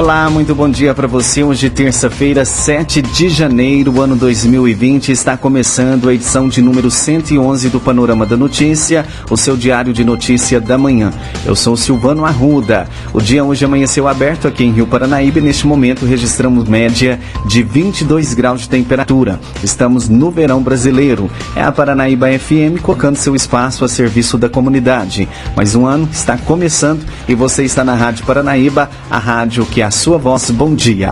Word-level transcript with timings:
Olá, 0.00 0.30
muito 0.30 0.54
bom 0.54 0.66
dia 0.66 0.94
para 0.94 1.06
você. 1.06 1.42
Hoje, 1.44 1.68
terça-feira, 1.68 2.42
7 2.42 3.02
de 3.02 3.28
janeiro, 3.28 4.00
ano 4.00 4.16
2020, 4.16 5.12
está 5.12 5.36
começando 5.36 6.08
a 6.08 6.14
edição 6.14 6.48
de 6.48 6.62
número 6.62 6.90
111 6.90 7.68
do 7.68 7.78
Panorama 7.78 8.24
da 8.24 8.34
Notícia, 8.34 9.04
o 9.30 9.36
seu 9.36 9.58
diário 9.58 9.92
de 9.92 10.02
notícia 10.02 10.58
da 10.58 10.78
manhã. 10.78 11.12
Eu 11.44 11.54
sou 11.54 11.76
Silvano 11.76 12.24
Arruda. 12.24 12.88
O 13.12 13.20
dia 13.20 13.44
hoje 13.44 13.62
amanheceu 13.62 14.08
aberto 14.08 14.48
aqui 14.48 14.64
em 14.64 14.72
Rio 14.72 14.86
Paranaíba 14.86 15.38
e 15.38 15.42
neste 15.42 15.66
momento 15.66 16.06
registramos 16.06 16.66
média 16.66 17.20
de 17.44 17.62
22 17.62 18.32
graus 18.32 18.62
de 18.62 18.70
temperatura. 18.70 19.38
Estamos 19.62 20.08
no 20.08 20.30
verão 20.30 20.62
brasileiro. 20.62 21.30
É 21.54 21.62
a 21.62 21.70
Paranaíba 21.70 22.26
FM 22.38 22.80
colocando 22.80 23.16
seu 23.16 23.36
espaço 23.36 23.84
a 23.84 23.88
serviço 23.88 24.38
da 24.38 24.48
comunidade. 24.48 25.28
Mais 25.54 25.74
um 25.74 25.84
ano 25.84 26.08
está 26.10 26.38
começando 26.38 27.04
e 27.28 27.34
você 27.34 27.64
está 27.64 27.84
na 27.84 27.94
Rádio 27.94 28.24
Paranaíba, 28.24 28.88
a 29.10 29.18
rádio 29.18 29.66
que 29.66 29.82
a 29.82 29.89
sua 29.90 30.18
voz. 30.18 30.50
Bom 30.50 30.74
dia. 30.74 31.10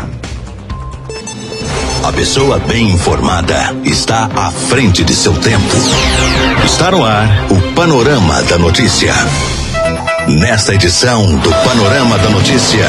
A 2.05 2.12
pessoa 2.12 2.59
bem 2.59 2.91
informada 2.91 3.77
está 3.84 4.30
à 4.34 4.51
frente 4.51 5.04
de 5.04 5.14
seu 5.14 5.34
tempo. 5.34 5.77
Está 6.64 6.91
no 6.91 7.04
ar 7.04 7.28
o 7.51 7.74
Panorama 7.74 8.42
da 8.45 8.59
Notícia. 8.59 9.12
Nesta 10.28 10.74
edição 10.74 11.37
do 11.38 11.51
Panorama 11.65 12.18
da 12.18 12.30
Notícia, 12.30 12.87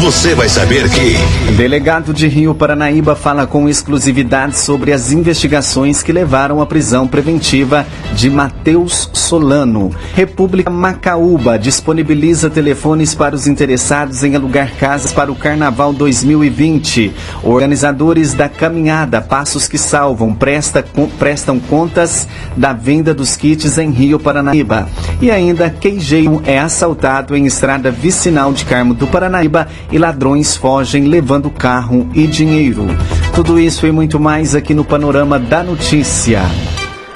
você 0.00 0.34
vai 0.34 0.48
saber 0.48 0.88
que. 0.88 1.14
Delegado 1.56 2.14
de 2.14 2.26
Rio 2.26 2.54
Paranaíba 2.54 3.14
fala 3.14 3.46
com 3.46 3.68
exclusividade 3.68 4.56
sobre 4.56 4.94
as 4.94 5.12
investigações 5.12 6.02
que 6.02 6.10
levaram 6.10 6.62
à 6.62 6.66
prisão 6.66 7.06
preventiva 7.06 7.86
de 8.14 8.30
Matheus 8.30 9.10
Solano. 9.12 9.90
República 10.14 10.70
Macaúba 10.70 11.58
disponibiliza 11.58 12.48
telefones 12.48 13.14
para 13.14 13.34
os 13.34 13.46
interessados 13.46 14.24
em 14.24 14.34
alugar 14.34 14.72
casas 14.76 15.12
para 15.12 15.30
o 15.30 15.36
Carnaval 15.36 15.92
2020. 15.92 17.12
Organizadores 17.42 18.32
da 18.32 18.48
caminhada 18.48 19.20
Passos 19.20 19.68
que 19.68 19.76
Salvam 19.76 20.32
presta, 20.32 20.82
com, 20.82 21.08
prestam 21.08 21.60
contas 21.60 22.26
da 22.56 22.72
venda 22.72 23.12
dos 23.12 23.36
kits 23.36 23.76
em 23.76 23.90
Rio 23.90 24.18
Paranaíba. 24.18 24.88
E 25.20 25.30
ainda 25.30 25.68
queijeiam 25.68 26.40
é 26.46 26.58
assaltado 26.58 27.36
em 27.36 27.44
estrada 27.44 27.90
vicinal 27.90 28.50
de 28.52 28.64
Carmo 28.64 28.94
do 28.94 29.06
Paranaíba 29.06 29.68
e 29.92 29.98
ladrões 29.98 30.56
fogem 30.56 31.04
levando 31.04 31.50
carro 31.50 32.08
e 32.14 32.26
dinheiro. 32.26 32.86
Tudo 33.34 33.58
isso 33.58 33.86
e 33.86 33.92
muito 33.92 34.20
mais 34.20 34.54
aqui 34.54 34.74
no 34.74 34.84
Panorama 34.84 35.38
da 35.38 35.62
Notícia. 35.62 36.42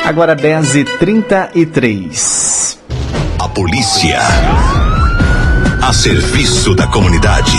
Agora 0.04 0.36
10h33. 0.36 2.76
A 3.38 3.48
polícia. 3.48 4.20
A 5.82 5.92
serviço 5.92 6.74
da 6.74 6.86
comunidade. 6.86 7.58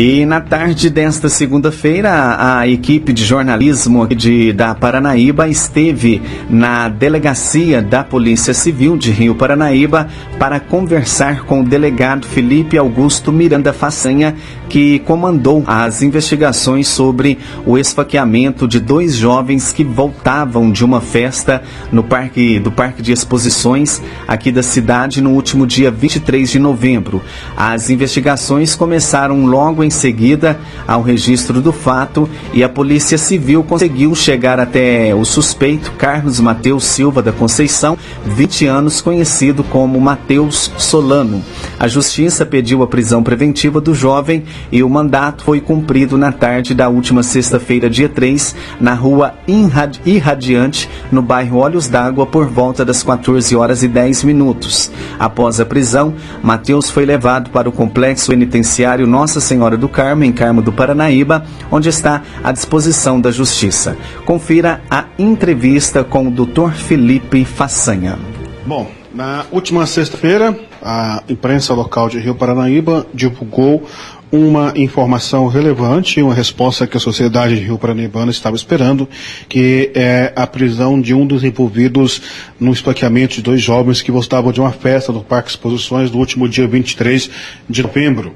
E 0.00 0.24
na 0.24 0.40
tarde 0.40 0.90
desta 0.90 1.28
segunda-feira, 1.28 2.36
a 2.38 2.68
equipe 2.68 3.12
de 3.12 3.24
jornalismo 3.24 4.06
de, 4.06 4.52
da 4.52 4.72
Paranaíba 4.72 5.48
esteve 5.48 6.22
na 6.48 6.88
delegacia 6.88 7.82
da 7.82 8.04
Polícia 8.04 8.54
Civil 8.54 8.96
de 8.96 9.10
Rio 9.10 9.34
Paranaíba 9.34 10.06
para 10.38 10.60
conversar 10.60 11.42
com 11.42 11.62
o 11.62 11.64
delegado 11.64 12.28
Felipe 12.28 12.78
Augusto 12.78 13.32
Miranda 13.32 13.72
Façanha, 13.72 14.36
que 14.68 14.98
comandou 15.00 15.64
as 15.66 16.02
investigações 16.02 16.88
sobre 16.88 17.38
o 17.64 17.78
esfaqueamento 17.78 18.68
de 18.68 18.80
dois 18.80 19.16
jovens 19.16 19.72
que 19.72 19.82
voltavam 19.82 20.70
de 20.70 20.84
uma 20.84 21.00
festa 21.00 21.62
no 21.90 22.02
parque 22.02 22.58
do 22.58 22.70
Parque 22.70 23.02
de 23.02 23.12
Exposições 23.12 24.02
aqui 24.26 24.52
da 24.52 24.62
cidade 24.62 25.20
no 25.20 25.30
último 25.30 25.66
dia 25.66 25.90
23 25.90 26.50
de 26.50 26.58
novembro. 26.58 27.22
As 27.56 27.90
investigações 27.90 28.74
começaram 28.74 29.46
logo 29.46 29.82
em 29.82 29.90
seguida 29.90 30.58
ao 30.86 31.02
registro 31.02 31.60
do 31.60 31.72
fato 31.72 32.28
e 32.52 32.62
a 32.62 32.68
Polícia 32.68 33.18
Civil 33.18 33.62
conseguiu 33.62 34.14
chegar 34.14 34.60
até 34.60 35.14
o 35.14 35.24
suspeito 35.24 35.92
Carlos 35.92 36.40
Mateus 36.40 36.84
Silva 36.84 37.22
da 37.22 37.32
Conceição, 37.32 37.96
20 38.24 38.66
anos, 38.66 39.00
conhecido 39.00 39.64
como 39.64 40.00
Mateus 40.00 40.70
Solano. 40.76 41.42
A 41.78 41.88
Justiça 41.88 42.44
pediu 42.44 42.82
a 42.82 42.86
prisão 42.86 43.22
preventiva 43.22 43.80
do 43.80 43.94
jovem 43.94 44.44
e 44.70 44.82
o 44.82 44.88
mandato 44.88 45.44
foi 45.44 45.60
cumprido 45.60 46.16
na 46.16 46.32
tarde 46.32 46.74
da 46.74 46.88
última 46.88 47.22
sexta-feira, 47.22 47.88
dia 47.88 48.08
3, 48.08 48.54
na 48.80 48.94
rua 48.94 49.34
Irradiante, 49.46 50.88
no 51.10 51.22
bairro 51.22 51.58
Olhos 51.58 51.88
d'Água, 51.88 52.26
por 52.26 52.46
volta 52.46 52.84
das 52.84 53.02
14 53.02 53.54
horas 53.56 53.82
e 53.82 53.88
10 53.88 54.24
minutos. 54.24 54.90
Após 55.18 55.60
a 55.60 55.66
prisão, 55.66 56.14
Mateus 56.42 56.90
foi 56.90 57.04
levado 57.04 57.50
para 57.50 57.68
o 57.68 57.72
complexo 57.72 58.30
penitenciário 58.30 59.06
Nossa 59.06 59.40
Senhora 59.40 59.76
do 59.76 59.88
Carmo, 59.88 60.24
em 60.24 60.32
Carmo 60.32 60.62
do 60.62 60.72
Paranaíba, 60.72 61.44
onde 61.70 61.88
está 61.88 62.22
à 62.42 62.52
disposição 62.52 63.20
da 63.20 63.30
Justiça. 63.30 63.96
Confira 64.24 64.80
a 64.90 65.06
entrevista 65.18 66.04
com 66.04 66.28
o 66.28 66.30
Dr. 66.30 66.72
Felipe 66.72 67.44
Façanha. 67.44 68.18
Bom, 68.66 68.90
na 69.14 69.46
última 69.50 69.86
sexta-feira, 69.86 70.56
a 70.82 71.22
imprensa 71.28 71.74
local 71.74 72.08
de 72.08 72.18
Rio 72.18 72.34
Paranaíba 72.34 73.06
divulgou 73.12 73.82
uma 74.30 74.72
informação 74.76 75.46
relevante, 75.46 76.22
uma 76.22 76.34
resposta 76.34 76.86
que 76.86 76.96
a 76.96 77.00
sociedade 77.00 77.56
de 77.56 77.64
Rio 77.64 77.78
Paranaibana 77.78 78.30
estava 78.30 78.56
esperando, 78.56 79.08
que 79.48 79.90
é 79.94 80.32
a 80.36 80.46
prisão 80.46 81.00
de 81.00 81.14
um 81.14 81.26
dos 81.26 81.42
envolvidos 81.44 82.20
no 82.60 82.72
esfaqueamento 82.72 83.36
de 83.36 83.42
dois 83.42 83.62
jovens 83.62 84.02
que 84.02 84.12
voltavam 84.12 84.52
de 84.52 84.60
uma 84.60 84.72
festa 84.72 85.12
no 85.12 85.22
Parque 85.22 85.50
Exposições 85.50 86.10
no 86.10 86.18
último 86.18 86.48
dia 86.48 86.66
23 86.66 87.30
de 87.68 87.82
novembro. 87.82 88.34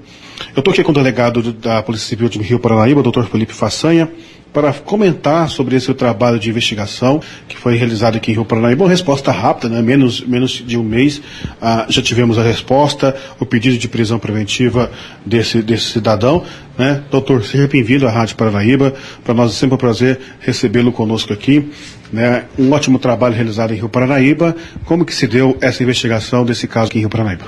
Eu 0.55 0.61
estou 0.61 0.73
aqui 0.73 0.83
com 0.83 0.91
o 0.91 0.95
delegado 0.95 1.53
da 1.53 1.83
Polícia 1.83 2.09
Civil 2.09 2.29
de 2.29 2.39
Rio 2.39 2.59
Paranaíba, 2.59 3.03
doutor 3.03 3.27
Felipe 3.27 3.53
Façanha, 3.53 4.11
para 4.53 4.73
comentar 4.73 5.49
sobre 5.49 5.77
esse 5.77 5.93
trabalho 5.95 6.39
de 6.39 6.51
investigação 6.51 7.21
que 7.49 7.57
foi 7.57 7.77
realizado 7.77 8.17
aqui 8.17 8.31
em 8.31 8.35
Rio 8.35 8.45
Paranaíba. 8.45 8.85
Uma 8.85 8.91
resposta 8.91 9.33
rápida, 9.33 9.69
né? 9.69 9.81
menos, 9.81 10.21
menos 10.21 10.51
de 10.53 10.77
um 10.77 10.83
mês 10.83 11.23
ah, 11.61 11.87
já 11.89 12.03
tivemos 12.03 12.39
a 12.39 12.43
resposta, 12.43 13.17
o 13.41 13.47
pedido 13.47 13.79
de 13.79 13.89
prisão 13.89 14.19
preventiva 14.19 14.91
desse, 15.25 15.63
desse 15.63 15.87
cidadão. 15.87 16.45
Né? 16.77 17.03
Doutor, 17.11 17.45
seja 17.45 17.67
bem-vindo 17.67 18.07
à 18.07 18.11
Rádio 18.11 18.37
Paranaíba. 18.37 18.95
Para 19.25 19.35
nós 19.35 19.51
é 19.51 19.55
sempre 19.55 19.75
um 19.75 19.79
prazer 19.79 20.21
recebê-lo 20.41 20.93
conosco 20.93 21.33
aqui. 21.33 21.71
Né? 22.13 22.45
Um 22.59 22.71
ótimo 22.73 22.99
trabalho 22.99 23.35
realizado 23.35 23.73
em 23.73 23.77
Rio 23.77 23.89
Paranaíba. 23.89 24.55
Como 24.85 25.05
que 25.05 25.15
se 25.15 25.27
deu 25.27 25.57
essa 25.61 25.83
investigação 25.83 26.45
desse 26.45 26.69
caso 26.69 26.89
aqui 26.89 26.99
em 26.99 27.01
Rio 27.01 27.11
Paranaíba? 27.11 27.47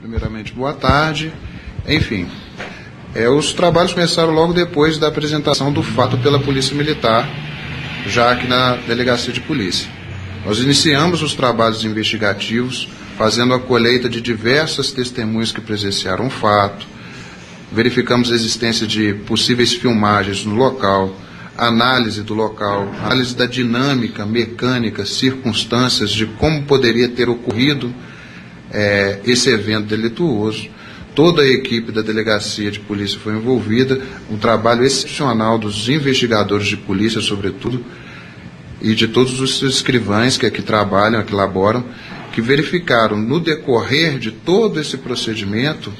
Primeiramente, 0.00 0.52
boa 0.54 0.72
tarde. 0.72 1.32
Enfim, 1.86 2.26
é, 3.14 3.28
os 3.28 3.52
trabalhos 3.52 3.92
começaram 3.92 4.32
logo 4.32 4.52
depois 4.52 4.98
da 4.98 5.06
apresentação 5.06 5.72
do 5.72 5.82
fato 5.82 6.18
pela 6.18 6.40
Polícia 6.40 6.76
Militar, 6.76 7.28
já 8.06 8.32
aqui 8.32 8.48
na 8.48 8.74
Delegacia 8.74 9.32
de 9.32 9.40
Polícia. 9.40 9.88
Nós 10.44 10.58
iniciamos 10.58 11.22
os 11.22 11.32
trabalhos 11.32 11.84
investigativos, 11.84 12.88
fazendo 13.16 13.54
a 13.54 13.60
colheita 13.60 14.08
de 14.08 14.20
diversas 14.20 14.90
testemunhas 14.90 15.52
que 15.52 15.60
presenciaram 15.60 16.26
o 16.26 16.30
fato, 16.30 16.86
verificamos 17.70 18.32
a 18.32 18.34
existência 18.34 18.86
de 18.86 19.14
possíveis 19.14 19.72
filmagens 19.72 20.44
no 20.44 20.56
local, 20.56 21.16
análise 21.56 22.22
do 22.22 22.34
local, 22.34 22.92
análise 23.04 23.34
da 23.34 23.46
dinâmica, 23.46 24.26
mecânica, 24.26 25.06
circunstâncias 25.06 26.10
de 26.10 26.26
como 26.26 26.64
poderia 26.64 27.08
ter 27.08 27.28
ocorrido 27.28 27.94
é, 28.72 29.20
esse 29.24 29.50
evento 29.50 29.86
delituoso 29.86 30.68
Toda 31.14 31.42
a 31.42 31.48
equipe 31.48 31.92
da 31.92 32.02
delegacia 32.02 32.72
de 32.72 32.80
polícia 32.80 33.20
foi 33.20 33.34
envolvida, 33.34 34.00
um 34.28 34.36
trabalho 34.36 34.84
excepcional 34.84 35.56
dos 35.58 35.88
investigadores 35.88 36.66
de 36.66 36.76
polícia, 36.76 37.20
sobretudo, 37.20 37.84
e 38.82 38.94
de 38.94 39.06
todos 39.06 39.40
os 39.40 39.62
escrivães 39.62 40.36
que 40.36 40.44
aqui 40.44 40.60
trabalham, 40.60 41.20
aqui 41.20 41.32
laboram, 41.32 41.84
que 42.32 42.40
verificaram 42.40 43.16
no 43.16 43.38
decorrer 43.38 44.18
de 44.18 44.32
todo 44.32 44.80
esse 44.80 44.96
procedimento, 44.96 45.92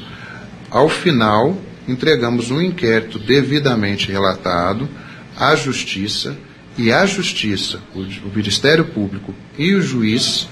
ao 0.68 0.88
final, 0.88 1.56
entregamos 1.86 2.50
um 2.50 2.60
inquérito 2.60 3.16
devidamente 3.18 4.10
relatado 4.10 4.88
à 5.36 5.54
Justiça, 5.54 6.36
e 6.76 6.90
a 6.90 7.06
Justiça, 7.06 7.78
o 7.94 8.36
Ministério 8.36 8.84
Público 8.84 9.32
e 9.56 9.74
o 9.74 9.80
juiz, 9.80 10.48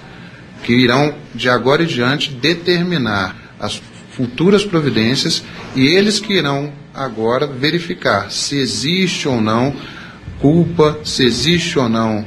que 0.63 0.73
irão, 0.73 1.17
de 1.35 1.49
agora 1.49 1.83
em 1.83 1.87
diante, 1.87 2.31
determinar 2.31 3.37
as 3.59 3.83
futuras 4.17 4.65
providências 4.65 5.43
e 5.75 5.87
eles 5.87 6.21
que 6.21 6.35
irão 6.35 6.73
agora 6.95 7.47
verificar 7.47 8.31
se 8.31 8.57
existe 8.59 9.27
ou 9.27 9.41
não 9.41 9.75
culpa, 10.41 11.01
se 11.05 11.25
existe 11.25 11.79
ou 11.79 11.89
não 11.89 12.25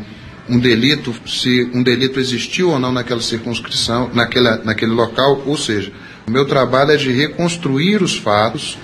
um 0.48 0.60
delito, 0.60 1.14
se 1.28 1.70
um 1.74 1.84
delito 1.84 2.20
existiu 2.20 2.70
ou 2.70 2.80
não 2.80 2.92
naquela 2.92 3.22
circunscrição, 3.22 4.10
naquela, 4.14 4.58
naquele 4.64 4.92
local, 4.92 5.44
ou 5.46 5.58
seja, 5.58 5.92
o 6.28 6.32
meu 6.32 6.46
trabalho 6.46 6.92
é 6.92 6.98
de 6.98 7.12
reconstruir 7.12 8.02
os 8.02 8.16
fatos 8.18 8.78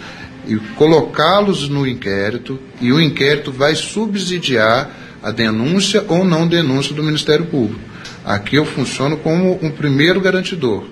e 0.48 0.56
colocá-los 0.76 1.70
no 1.70 1.88
inquérito, 1.88 2.60
e 2.82 2.92
o 2.92 3.00
inquérito 3.00 3.52
vai 3.52 3.76
subsidiar 3.76 4.90
a 5.24 5.32
denúncia 5.32 6.04
ou 6.08 6.26
não 6.26 6.48
denúncia 6.48 6.96
do 6.96 7.04
Ministério 7.04 7.46
Público. 7.46 7.80
Aqui 8.26 8.56
eu 8.56 8.66
funciono 8.66 9.18
como 9.18 9.58
um 9.62 9.72
primeiro 9.72 10.20
garantidor, 10.20 10.84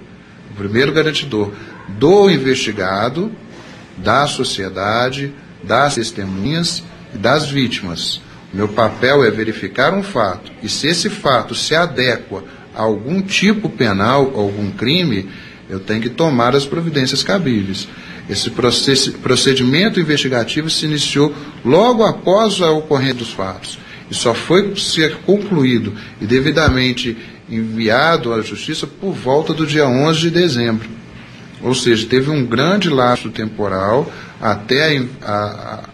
o 0.52 0.56
primeiro 0.56 0.92
garantidor 0.92 1.52
do 1.98 2.30
investigado, 2.30 3.32
da 3.98 4.28
sociedade, 4.28 5.34
das 5.64 5.96
testemunhas 5.96 6.84
e 7.14 7.18
das 7.18 7.50
vítimas. 7.50 8.22
Meu 8.54 8.68
papel 8.68 9.24
é 9.24 9.30
verificar 9.30 9.94
um 9.94 10.02
fato 10.02 10.52
e 10.64 10.70
se 10.70 10.88
esse 10.88 11.10
fato 11.10 11.54
se 11.54 11.76
adequa 11.76 12.44
a 12.76 12.82
algum 12.82 13.22
tipo 13.22 13.70
penal, 13.70 14.32
algum 14.36 14.72
crime, 14.72 15.30
eu 15.70 15.80
tenho 15.80 16.02
que 16.02 16.10
tomar 16.10 16.56
as 16.56 16.66
providências 16.66 17.22
cabíveis. 17.22 17.88
Esse 18.30 18.50
procedimento 19.22 20.00
investigativo 20.00 20.70
se 20.70 20.86
iniciou 20.86 21.34
logo 21.66 22.04
após 22.04 22.62
a 22.62 22.72
ocorrência 22.72 23.16
dos 23.16 23.32
fatos 23.32 23.80
e 24.10 24.16
só 24.16 24.34
foi 24.34 24.76
ser 24.76 25.18
concluído 25.18 25.94
e 26.20 26.26
devidamente 26.26 27.18
enviado 27.50 28.34
à 28.34 28.42
Justiça 28.42 28.88
por 28.88 29.14
volta 29.14 29.54
do 29.54 29.66
dia 29.66 29.88
11 29.88 30.20
de 30.20 30.30
dezembro. 30.32 30.99
Ou 31.62 31.76
seja, 31.76 32.08
teve 32.08 32.30
um 32.30 32.46
grande 32.46 32.90
laço 32.90 33.30
temporal 33.30 34.12
até 34.42 34.98
a, 34.98 35.04
a, 35.24 35.90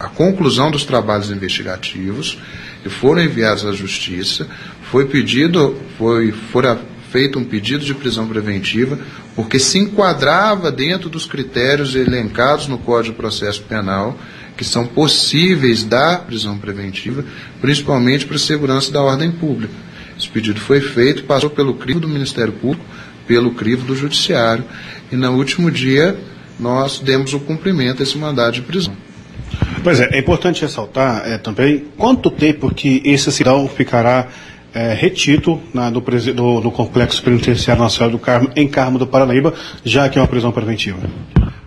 a 0.00 0.08
conclusão 0.08 0.70
dos 0.70 0.84
trabalhos 0.84 1.30
investigativos, 1.30 2.38
que 2.82 2.88
foram 2.88 3.22
enviados 3.22 3.64
à 3.64 3.72
Justiça, 3.72 4.46
foi 4.82 5.06
pedido, 5.06 5.76
foi, 5.98 6.30
fora 6.30 6.78
feito 7.10 7.38
um 7.38 7.44
pedido 7.44 7.84
de 7.84 7.94
prisão 7.94 8.28
preventiva, 8.28 8.98
porque 9.34 9.58
se 9.58 9.78
enquadrava 9.78 10.70
dentro 10.70 11.08
dos 11.08 11.24
critérios 11.24 11.94
elencados 11.94 12.66
no 12.66 12.78
Código 12.78 13.14
de 13.14 13.18
Processo 13.18 13.62
Penal, 13.62 14.18
que 14.56 14.64
são 14.64 14.86
possíveis 14.86 15.82
da 15.82 16.18
prisão 16.18 16.58
preventiva, 16.58 17.24
principalmente 17.60 18.26
para 18.26 18.36
a 18.36 18.40
segurança 18.40 18.90
da 18.90 19.02
ordem 19.02 19.30
pública. 19.30 19.74
Esse 20.18 20.28
pedido 20.28 20.60
foi 20.60 20.80
feito, 20.80 21.24
passou 21.24 21.50
pelo 21.50 21.74
crivo 21.74 22.00
do 22.00 22.08
Ministério 22.08 22.52
Público, 22.52 22.84
pelo 23.26 23.52
crivo 23.52 23.86
do 23.86 23.94
Judiciário, 23.94 24.64
e 25.10 25.16
no 25.16 25.32
último 25.32 25.70
dia 25.70 26.16
nós 26.58 26.98
demos 27.00 27.34
o 27.34 27.40
cumprimento 27.40 28.00
a 28.00 28.02
esse 28.02 28.16
mandado 28.16 28.54
de 28.54 28.62
prisão. 28.62 28.94
Pois 29.82 30.00
é, 30.00 30.08
é 30.12 30.18
importante 30.18 30.62
ressaltar 30.62 31.22
é, 31.26 31.38
também 31.38 31.84
quanto 31.96 32.30
tempo 32.30 32.74
que 32.74 33.00
esse 33.04 33.30
cidadão 33.30 33.68
ficará 33.68 34.28
é, 34.74 34.92
retido 34.92 35.60
na, 35.72 35.90
no, 35.90 36.00
do, 36.00 36.60
no, 36.60 36.70
Complexo 36.70 37.22
Penitenciário 37.22 37.82
Nacional 37.82 38.10
do 38.10 38.18
Carmo, 38.18 38.50
em 38.54 38.68
Carmo 38.68 38.98
do 38.98 39.06
Paranaíba, 39.06 39.54
já 39.84 40.08
que 40.08 40.18
é 40.18 40.20
uma 40.20 40.28
prisão 40.28 40.52
preventiva. 40.52 40.98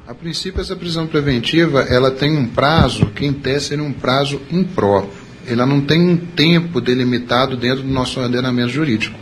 A 0.07 0.13
princípio, 0.13 0.61
essa 0.61 0.75
prisão 0.75 1.07
preventiva 1.07 1.81
ela 1.81 2.11
tem 2.11 2.37
um 2.37 2.47
prazo 2.47 3.07
que, 3.07 3.25
em 3.25 3.33
tese, 3.33 3.67
seria 3.67 3.83
um 3.83 3.93
prazo 3.93 4.41
impróprio. 4.51 5.13
Ela 5.47 5.65
não 5.65 5.81
tem 5.81 6.01
um 6.01 6.17
tempo 6.17 6.79
delimitado 6.79 7.57
dentro 7.57 7.83
do 7.83 7.89
nosso 7.89 8.19
ordenamento 8.19 8.69
jurídico. 8.69 9.17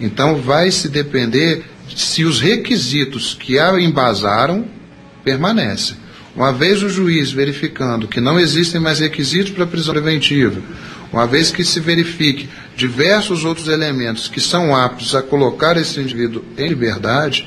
Então, 0.00 0.36
vai 0.36 0.70
se 0.70 0.88
depender 0.88 1.64
se 1.94 2.24
os 2.24 2.40
requisitos 2.40 3.34
que 3.38 3.58
a 3.58 3.78
embasaram 3.80 4.66
permanecem. 5.24 5.96
Uma 6.34 6.52
vez 6.52 6.82
o 6.82 6.88
juiz 6.88 7.30
verificando 7.30 8.08
que 8.08 8.20
não 8.20 8.40
existem 8.40 8.80
mais 8.80 9.00
requisitos 9.00 9.52
para 9.52 9.66
prisão 9.66 9.92
preventiva, 9.92 10.60
uma 11.12 11.26
vez 11.26 11.50
que 11.50 11.62
se 11.62 11.78
verifique 11.78 12.48
diversos 12.74 13.44
outros 13.44 13.68
elementos 13.68 14.28
que 14.28 14.40
são 14.40 14.74
aptos 14.74 15.14
a 15.14 15.20
colocar 15.20 15.76
esse 15.76 16.00
indivíduo 16.00 16.42
em 16.56 16.66
liberdade, 16.66 17.46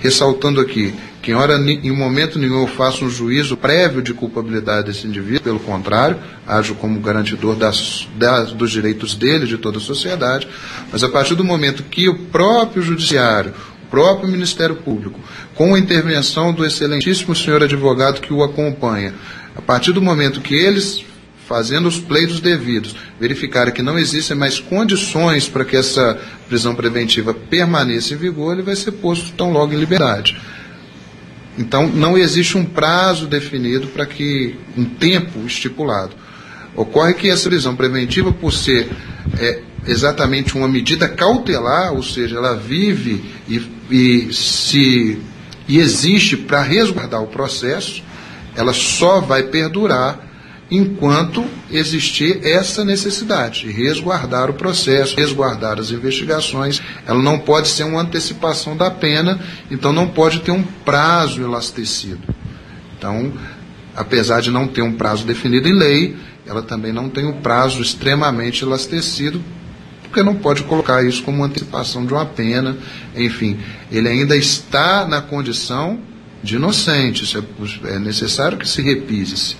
ressaltando 0.00 0.60
aqui 0.60 0.92
que 1.28 1.32
em, 1.32 1.34
hora, 1.34 1.58
em 1.58 1.90
momento 1.90 2.38
nenhum 2.38 2.62
eu 2.62 2.66
faço 2.66 3.04
um 3.04 3.10
juízo 3.10 3.54
prévio 3.54 4.00
de 4.00 4.14
culpabilidade 4.14 4.86
desse 4.86 5.06
indivíduo, 5.06 5.42
pelo 5.42 5.60
contrário, 5.60 6.16
ajo 6.46 6.74
como 6.76 6.98
garantidor 7.00 7.54
das, 7.54 8.08
das, 8.16 8.52
dos 8.52 8.70
direitos 8.70 9.14
dele 9.14 9.44
de 9.44 9.58
toda 9.58 9.76
a 9.76 9.80
sociedade, 9.80 10.48
mas 10.90 11.04
a 11.04 11.08
partir 11.10 11.34
do 11.34 11.44
momento 11.44 11.82
que 11.82 12.08
o 12.08 12.14
próprio 12.14 12.80
judiciário, 12.82 13.52
próprio 13.90 14.26
Ministério 14.26 14.76
Público, 14.76 15.20
com 15.54 15.74
a 15.74 15.78
intervenção 15.78 16.50
do 16.50 16.64
excelentíssimo 16.64 17.36
senhor 17.36 17.62
advogado 17.62 18.22
que 18.22 18.32
o 18.32 18.42
acompanha, 18.42 19.12
a 19.54 19.60
partir 19.60 19.92
do 19.92 20.00
momento 20.00 20.40
que 20.40 20.54
eles, 20.54 21.04
fazendo 21.46 21.88
os 21.88 21.98
pleitos 21.98 22.40
devidos, 22.40 22.96
verificarem 23.20 23.74
que 23.74 23.82
não 23.82 23.98
existem 23.98 24.34
mais 24.34 24.58
condições 24.58 25.46
para 25.46 25.66
que 25.66 25.76
essa 25.76 26.18
prisão 26.48 26.74
preventiva 26.74 27.34
permaneça 27.34 28.14
em 28.14 28.16
vigor, 28.16 28.54
ele 28.54 28.62
vai 28.62 28.76
ser 28.76 28.92
posto 28.92 29.30
tão 29.32 29.52
logo 29.52 29.74
em 29.74 29.78
liberdade. 29.78 30.34
Então, 31.58 31.88
não 31.88 32.16
existe 32.16 32.56
um 32.56 32.64
prazo 32.64 33.26
definido 33.26 33.88
para 33.88 34.06
que, 34.06 34.54
um 34.76 34.84
tempo 34.84 35.40
estipulado. 35.44 36.12
Ocorre 36.74 37.14
que 37.14 37.28
essa 37.28 37.48
prisão 37.48 37.74
preventiva, 37.74 38.32
por 38.32 38.52
ser 38.52 38.88
é, 39.38 39.60
exatamente 39.86 40.56
uma 40.56 40.68
medida 40.68 41.08
cautelar, 41.08 41.92
ou 41.92 42.02
seja, 42.02 42.36
ela 42.36 42.54
vive 42.54 43.24
e, 43.48 43.60
e 43.90 44.32
se 44.32 45.18
e 45.68 45.78
existe 45.78 46.36
para 46.36 46.62
resguardar 46.62 47.22
o 47.22 47.26
processo, 47.26 48.02
ela 48.56 48.72
só 48.72 49.20
vai 49.20 49.42
perdurar 49.42 50.27
enquanto 50.70 51.44
existir 51.70 52.44
essa 52.44 52.84
necessidade 52.84 53.60
de 53.60 53.70
resguardar 53.70 54.50
o 54.50 54.54
processo, 54.54 55.16
resguardar 55.16 55.78
as 55.78 55.90
investigações. 55.90 56.82
Ela 57.06 57.22
não 57.22 57.38
pode 57.38 57.68
ser 57.68 57.84
uma 57.84 58.02
antecipação 58.02 58.76
da 58.76 58.90
pena, 58.90 59.40
então 59.70 59.92
não 59.92 60.08
pode 60.08 60.40
ter 60.40 60.50
um 60.50 60.62
prazo 60.62 61.42
elastecido. 61.42 62.20
Então, 62.96 63.32
apesar 63.96 64.40
de 64.40 64.50
não 64.50 64.66
ter 64.66 64.82
um 64.82 64.92
prazo 64.92 65.24
definido 65.24 65.68
em 65.68 65.72
lei, 65.72 66.16
ela 66.46 66.62
também 66.62 66.92
não 66.92 67.08
tem 67.08 67.26
um 67.26 67.40
prazo 67.40 67.80
extremamente 67.80 68.64
elastecido 68.64 69.42
porque 70.08 70.22
não 70.22 70.34
pode 70.34 70.62
colocar 70.64 71.04
isso 71.04 71.22
como 71.22 71.44
antecipação 71.44 72.06
de 72.06 72.12
uma 72.14 72.24
pena. 72.24 72.76
Enfim, 73.14 73.58
ele 73.92 74.08
ainda 74.08 74.34
está 74.36 75.06
na 75.06 75.20
condição 75.20 76.00
de 76.42 76.56
inocente. 76.56 77.24
Isso 77.24 77.38
é, 77.84 77.94
é 77.94 77.98
necessário 77.98 78.56
que 78.56 78.66
se 78.66 78.80
repise-se. 78.80 79.56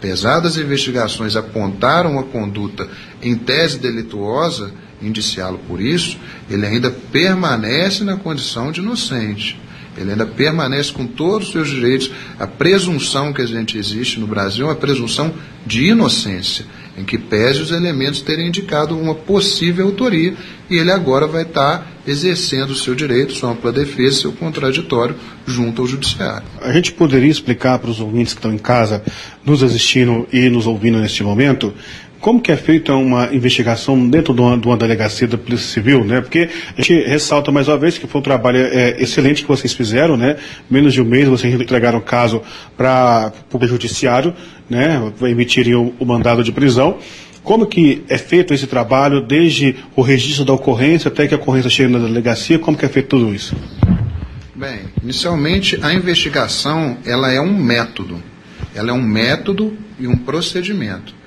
Apesar 0.00 0.40
das 0.40 0.56
investigações 0.56 1.36
apontaram 1.36 2.12
uma 2.12 2.22
conduta 2.22 2.88
em 3.20 3.36
tese 3.36 3.78
delituosa, 3.78 4.72
indiciá-lo 5.02 5.60
por 5.68 5.78
isso, 5.78 6.16
ele 6.48 6.64
ainda 6.64 6.90
permanece 6.90 8.02
na 8.02 8.16
condição 8.16 8.72
de 8.72 8.80
inocente. 8.80 9.60
Ele 9.98 10.12
ainda 10.12 10.24
permanece 10.24 10.90
com 10.90 11.06
todos 11.06 11.48
os 11.48 11.52
seus 11.52 11.68
direitos. 11.68 12.10
A 12.38 12.46
presunção 12.46 13.30
que 13.30 13.42
a 13.42 13.46
gente 13.46 13.76
existe 13.76 14.18
no 14.18 14.26
Brasil 14.26 14.64
é 14.64 14.68
uma 14.70 14.74
presunção 14.74 15.34
de 15.66 15.88
inocência 15.88 16.64
em 16.96 17.04
que 17.04 17.16
pese 17.16 17.60
os 17.60 17.70
elementos 17.70 18.20
terem 18.20 18.48
indicado 18.48 18.98
uma 18.98 19.14
possível 19.14 19.86
autoria 19.86 20.34
e 20.68 20.76
ele 20.76 20.90
agora 20.90 21.26
vai 21.26 21.42
estar 21.42 21.90
exercendo 22.06 22.70
o 22.70 22.74
seu 22.74 22.94
direito, 22.94 23.32
sua 23.32 23.50
ampla 23.50 23.72
defesa, 23.72 24.22
seu 24.22 24.32
contraditório 24.32 25.16
junto 25.46 25.82
ao 25.82 25.88
judiciário. 25.88 26.46
A 26.60 26.72
gente 26.72 26.92
poderia 26.92 27.30
explicar 27.30 27.78
para 27.78 27.90
os 27.90 28.00
ouvintes 28.00 28.32
que 28.32 28.38
estão 28.38 28.52
em 28.52 28.58
casa, 28.58 29.02
nos 29.44 29.62
assistindo 29.62 30.26
e 30.32 30.48
nos 30.48 30.66
ouvindo 30.66 30.98
neste 30.98 31.22
momento, 31.22 31.72
como 32.20 32.40
que 32.40 32.52
é 32.52 32.56
feita 32.56 32.94
uma 32.94 33.34
investigação 33.34 34.08
dentro 34.08 34.34
de 34.34 34.40
uma, 34.40 34.56
de 34.56 34.66
uma, 34.66 34.76
delegacia 34.76 35.26
da 35.26 35.38
Polícia 35.38 35.66
Civil, 35.66 36.04
né? 36.04 36.20
Porque 36.20 36.50
a 36.76 36.80
gente 36.80 37.02
ressalta 37.08 37.50
mais 37.50 37.66
uma 37.66 37.78
vez 37.78 37.96
que 37.96 38.06
foi 38.06 38.20
um 38.20 38.24
trabalho 38.24 38.58
é, 38.58 39.00
excelente 39.02 39.42
que 39.42 39.48
vocês 39.48 39.72
fizeram, 39.72 40.16
né? 40.16 40.36
Menos 40.70 40.92
de 40.92 41.00
um 41.00 41.04
mês 41.04 41.26
vocês 41.26 41.54
entregaram 41.54 41.98
o 41.98 42.02
caso 42.02 42.42
para 42.76 43.32
o 43.52 43.66
Judiciário, 43.66 44.34
né? 44.68 45.00
Emitirem 45.22 45.74
o, 45.74 45.94
o 45.98 46.04
mandado 46.04 46.44
de 46.44 46.52
prisão. 46.52 46.98
Como 47.42 47.66
que 47.66 48.04
é 48.08 48.18
feito 48.18 48.52
esse 48.52 48.66
trabalho, 48.66 49.22
desde 49.22 49.76
o 49.96 50.02
registro 50.02 50.44
da 50.44 50.52
ocorrência 50.52 51.08
até 51.08 51.26
que 51.26 51.32
a 51.32 51.38
ocorrência 51.38 51.70
chegue 51.70 51.90
na 51.90 51.98
delegacia, 51.98 52.58
como 52.58 52.76
que 52.76 52.84
é 52.84 52.88
feito 52.88 53.08
tudo 53.08 53.34
isso? 53.34 53.56
Bem, 54.54 54.80
inicialmente 55.02 55.78
a 55.80 55.94
investigação 55.94 56.98
ela 57.06 57.32
é 57.32 57.40
um 57.40 57.56
método. 57.56 58.22
Ela 58.74 58.90
é 58.90 58.92
um 58.92 59.02
método 59.02 59.72
e 59.98 60.06
um 60.06 60.16
procedimento. 60.16 61.19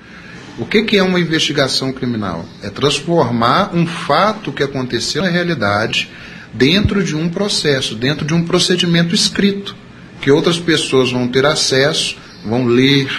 O 0.56 0.64
que, 0.64 0.84
que 0.84 0.96
é 0.96 1.02
uma 1.02 1.18
investigação 1.18 1.92
criminal? 1.92 2.46
É 2.62 2.70
transformar 2.70 3.74
um 3.74 3.84
fato 3.84 4.52
que 4.52 4.62
aconteceu 4.62 5.20
na 5.20 5.28
realidade 5.28 6.08
dentro 6.52 7.02
de 7.02 7.16
um 7.16 7.28
processo, 7.28 7.96
dentro 7.96 8.24
de 8.24 8.32
um 8.32 8.44
procedimento 8.44 9.16
escrito, 9.16 9.74
que 10.20 10.30
outras 10.30 10.56
pessoas 10.56 11.10
vão 11.10 11.26
ter 11.26 11.44
acesso, 11.44 12.16
vão 12.44 12.66
ler, 12.66 13.10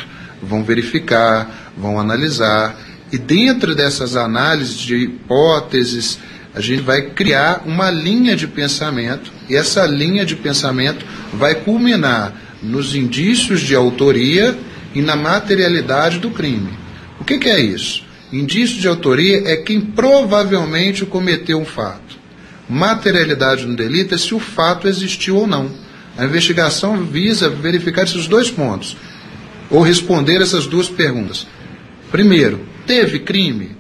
vão 0.42 0.64
verificar, 0.64 1.74
vão 1.78 2.00
analisar, 2.00 2.80
e 3.12 3.18
dentro 3.18 3.76
dessas 3.76 4.16
análises 4.16 4.78
de 4.78 4.96
hipóteses, 4.96 6.18
a 6.54 6.62
gente 6.62 6.84
vai 6.84 7.02
criar 7.10 7.64
uma 7.66 7.92
linha 7.92 8.38
de 8.38 8.48
pensamento, 8.48 9.30
e 9.50 9.58
essa 9.58 9.86
linha 9.86 10.26
de 10.26 10.38
pensamento 10.38 11.06
vai 11.34 11.54
culminar 11.54 12.34
nos 12.64 12.96
indícios 12.96 13.60
de 13.60 13.76
autoria 13.76 14.58
e 14.94 15.02
na 15.02 15.18
materialidade 15.18 16.20
do 16.20 16.32
crime. 16.32 16.85
O 17.20 17.24
que, 17.24 17.38
que 17.38 17.50
é 17.50 17.60
isso? 17.60 18.04
Indício 18.32 18.80
de 18.80 18.88
autoria 18.88 19.44
é 19.46 19.58
quem 19.58 19.80
provavelmente 19.80 21.06
cometeu 21.06 21.60
um 21.60 21.66
fato. 21.66 22.18
Materialidade 22.68 23.66
no 23.66 23.76
delito 23.76 24.16
é 24.16 24.18
se 24.18 24.34
o 24.34 24.40
fato 24.40 24.88
existiu 24.88 25.38
ou 25.38 25.48
não. 25.48 25.72
A 26.18 26.26
investigação 26.26 27.04
visa 27.04 27.50
verificar 27.50 28.04
esses 28.04 28.28
dois 28.28 28.50
pontos, 28.50 28.98
ou 29.70 29.82
responder 29.82 30.42
essas 30.42 30.66
duas 30.66 30.90
perguntas. 30.90 31.46
Primeiro, 32.12 32.66
teve 32.86 33.20
crime? 33.20 33.72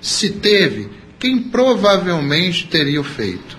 Se 0.00 0.30
teve, 0.30 0.88
quem 1.18 1.38
provavelmente 1.38 2.66
teria 2.66 3.00
o 3.00 3.04
feito? 3.04 3.58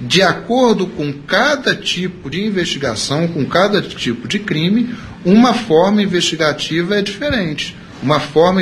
De 0.00 0.22
acordo 0.22 0.86
com 0.86 1.12
cada 1.12 1.74
tipo 1.74 2.28
de 2.28 2.44
investigação, 2.44 3.26
com 3.26 3.44
cada 3.46 3.80
tipo 3.80 4.28
de 4.28 4.38
crime, 4.38 4.94
uma 5.24 5.54
forma 5.54 6.02
investigativa 6.02 6.98
é 6.98 7.02
diferente. 7.02 7.74
Uma 8.06 8.20
forma, 8.20 8.60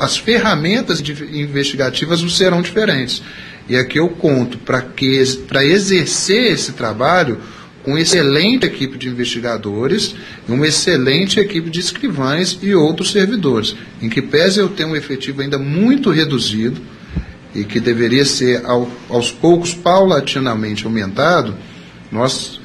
as 0.00 0.16
ferramentas 0.16 1.00
investigativas 1.00 2.20
serão 2.32 2.60
diferentes. 2.60 3.22
E 3.68 3.76
aqui 3.76 4.00
eu 4.00 4.08
conto 4.08 4.58
para 4.58 4.82
que 4.82 5.24
para 5.46 5.64
exercer 5.64 6.50
esse 6.50 6.72
trabalho 6.72 7.38
com 7.84 7.96
excelente 7.96 8.66
equipe 8.66 8.98
de 8.98 9.06
investigadores 9.08 10.16
uma 10.48 10.66
excelente 10.66 11.38
equipe 11.38 11.70
de 11.70 11.78
escrivães 11.78 12.58
e 12.60 12.74
outros 12.74 13.12
servidores, 13.12 13.76
em 14.02 14.08
que 14.08 14.20
pese 14.20 14.58
eu 14.58 14.68
ter 14.68 14.84
um 14.86 14.96
efetivo 14.96 15.40
ainda 15.40 15.56
muito 15.56 16.10
reduzido 16.10 16.80
e 17.54 17.62
que 17.62 17.78
deveria 17.78 18.24
ser 18.24 18.66
ao, 18.66 18.90
aos 19.08 19.30
poucos 19.30 19.72
paulatinamente 19.72 20.84
aumentado, 20.84 21.54
nós 22.10 22.58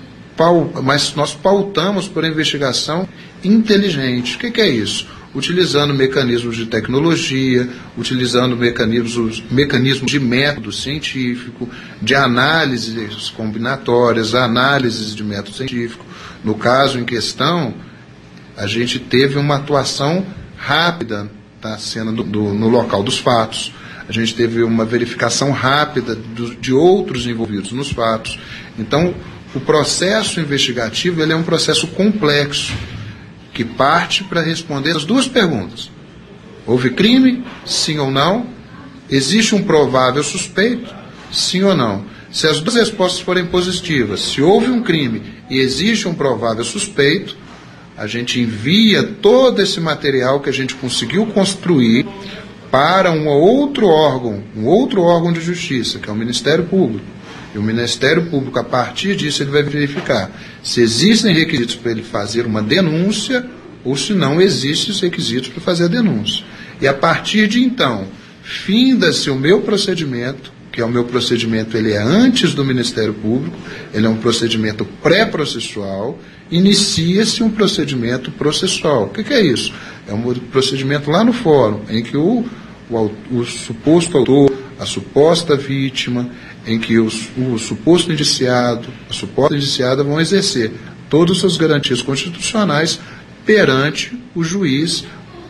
mas 0.84 1.14
nós 1.16 1.36
pautamos 1.36 2.08
por 2.08 2.26
investigação 2.26 3.08
inteligente. 3.44 4.36
O 4.36 4.40
que, 4.40 4.50
que 4.50 4.60
é 4.60 4.68
isso? 4.68 5.08
Utilizando 5.36 5.94
mecanismos 5.94 6.56
de 6.56 6.66
tecnologia, 6.66 7.70
utilizando 7.98 8.56
mecanismos, 8.56 9.44
mecanismos 9.52 10.10
de 10.10 10.20
método 10.20 10.72
científico, 10.72 11.70
de 12.02 12.16
análises 12.16 13.30
combinatórias, 13.30 14.34
análises 14.34 15.14
de 15.14 15.24
método 15.24 15.58
científico. 15.58 16.06
No 16.44 16.56
caso 16.56 16.98
em 16.98 17.04
questão, 17.04 17.74
a 18.56 18.66
gente 18.66 18.98
teve 18.98 19.38
uma 19.38 19.58
atuação 19.58 20.26
rápida 20.56 21.30
na 21.62 21.78
cena 21.78 22.14
do, 22.14 22.24
do, 22.24 22.54
no 22.54 22.70
local 22.70 23.04
dos 23.04 23.18
fatos. 23.18 23.74
A 24.08 24.12
gente 24.14 24.36
teve 24.36 24.64
uma 24.64 24.86
verificação 24.86 25.52
rápida 25.52 26.16
do, 26.16 26.56
de 26.56 26.72
outros 26.72 27.28
envolvidos 27.28 27.74
nos 27.74 27.92
fatos. 27.92 28.40
Então, 28.80 29.14
o 29.54 29.60
processo 29.60 30.40
investigativo 30.40 31.22
ele 31.22 31.34
é 31.34 31.36
um 31.36 31.44
processo 31.44 31.88
complexo 31.88 32.74
que 33.56 33.64
parte 33.64 34.26
para 34.26 34.42
responder 34.42 34.96
as 34.96 35.06
duas 35.06 35.28
perguntas: 35.28 35.90
houve 36.68 36.92
crime? 36.92 37.44
Sim 37.66 37.98
ou 37.98 38.12
não? 38.12 38.48
Existe 39.10 39.56
um 39.56 39.64
provável 39.64 40.22
suspeito? 40.22 40.94
Sim 41.32 41.64
ou 41.64 41.76
não? 41.76 42.04
Se 42.32 42.48
as 42.48 42.60
duas 42.60 42.76
respostas 42.76 43.22
forem 43.22 43.46
positivas, 43.46 44.20
se 44.20 44.42
houve 44.42 44.70
um 44.70 44.84
crime 44.84 45.22
e 45.50 45.58
existe 45.58 46.06
um 46.06 46.14
provável 46.14 46.66
suspeito, 46.66 47.38
a 47.98 48.08
gente 48.08 48.42
envia 48.42 49.04
todo 49.04 49.62
esse 49.62 49.80
material 49.80 50.42
que 50.42 50.50
a 50.50 50.54
gente 50.54 50.76
conseguiu 50.76 51.26
construir 51.28 52.06
para 52.70 53.10
um 53.10 53.26
outro 53.30 53.88
órgão, 53.88 54.44
um 54.54 54.66
outro 54.66 55.02
órgão 55.02 55.32
de 55.32 55.40
justiça, 55.40 55.98
que 55.98 56.10
é 56.10 56.12
o 56.12 56.16
Ministério 56.16 56.66
Público. 56.66 57.06
E 57.56 57.58
o 57.58 57.64
Ministério 57.64 58.26
Público, 58.26 58.60
a 58.60 58.64
partir 58.66 59.16
disso, 59.16 59.42
ele 59.42 59.52
vai 59.52 59.64
verificar 59.64 60.30
se 60.62 60.82
existem 60.82 61.34
requisitos 61.34 61.76
para 61.76 61.92
ele 61.92 62.04
fazer 62.04 62.46
uma 62.46 62.62
denúncia 62.62 63.46
ou 63.82 63.96
se 63.96 64.14
não 64.14 64.42
existem 64.42 64.92
os 64.92 65.00
requisitos 65.00 65.48
para 65.48 65.62
fazer 65.62 65.86
a 65.86 65.88
denúncia. 65.88 66.44
E 66.82 66.88
a 66.88 66.94
partir 66.94 67.48
de 67.48 67.64
então, 67.64 68.08
finda-se 68.44 69.30
o 69.30 69.36
meu 69.36 69.62
procedimento, 69.62 70.52
que 70.70 70.82
é 70.82 70.86
o 70.86 70.90
meu 70.90 71.06
procedimento, 71.06 71.78
ele 71.78 71.94
é 71.94 71.98
antes 71.98 72.54
do 72.54 72.66
Ministério 72.66 73.14
Público, 73.14 73.56
ele 73.94 74.06
é 74.06 74.10
um 74.10 74.18
procedimento 74.18 74.84
pré-processual, 75.02 76.20
inicia-se 76.52 77.42
um 77.42 77.50
procedimento 77.50 78.32
processual. 78.32 79.06
O 79.06 79.10
que, 79.12 79.24
que, 79.24 79.34
é 79.34 79.42
isso? 79.42 79.74
É 80.06 80.14
um 80.14 80.22
procedimento 80.52 81.10
lá 81.10 81.24
no 81.24 81.32
fórum, 81.32 81.84
em 81.90 82.04
que 82.04 82.18
o, 82.18 82.44
o, 82.90 83.12
o 83.32 83.46
suposto 83.46 84.18
autor, 84.18 84.52
a 84.78 84.86
suposta 84.86 85.56
vítima, 85.56 86.30
em 86.66 86.80
que 86.80 86.98
os, 86.98 87.30
o 87.38 87.58
suposto 87.58 88.12
indiciado, 88.12 88.88
a 89.10 89.14
suposta 89.14 89.56
indiciada 89.56 90.04
vão 90.04 90.20
exercer 90.20 90.72
todas 91.10 91.36
as 91.36 91.42
suas 91.42 91.58
garantias 91.58 92.02
constitucionais 92.02 93.00
perante 93.46 94.18
o 94.34 94.44
juiz, 94.44 95.06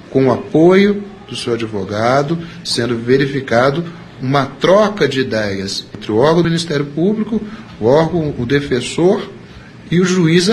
com 0.09 0.27
o 0.27 0.31
apoio 0.31 1.03
do 1.27 1.35
seu 1.35 1.53
advogado, 1.53 2.37
sendo 2.63 2.97
verificado 2.97 3.83
uma 4.21 4.45
troca 4.45 5.07
de 5.07 5.21
ideias 5.21 5.85
entre 5.95 6.11
o 6.11 6.17
órgão 6.17 6.43
do 6.43 6.49
Ministério 6.49 6.85
Público, 6.85 7.41
o 7.79 7.85
órgão, 7.85 8.33
o 8.37 8.45
defensor 8.45 9.29
e 9.89 9.99
o 9.99 10.05
juiz 10.05 10.47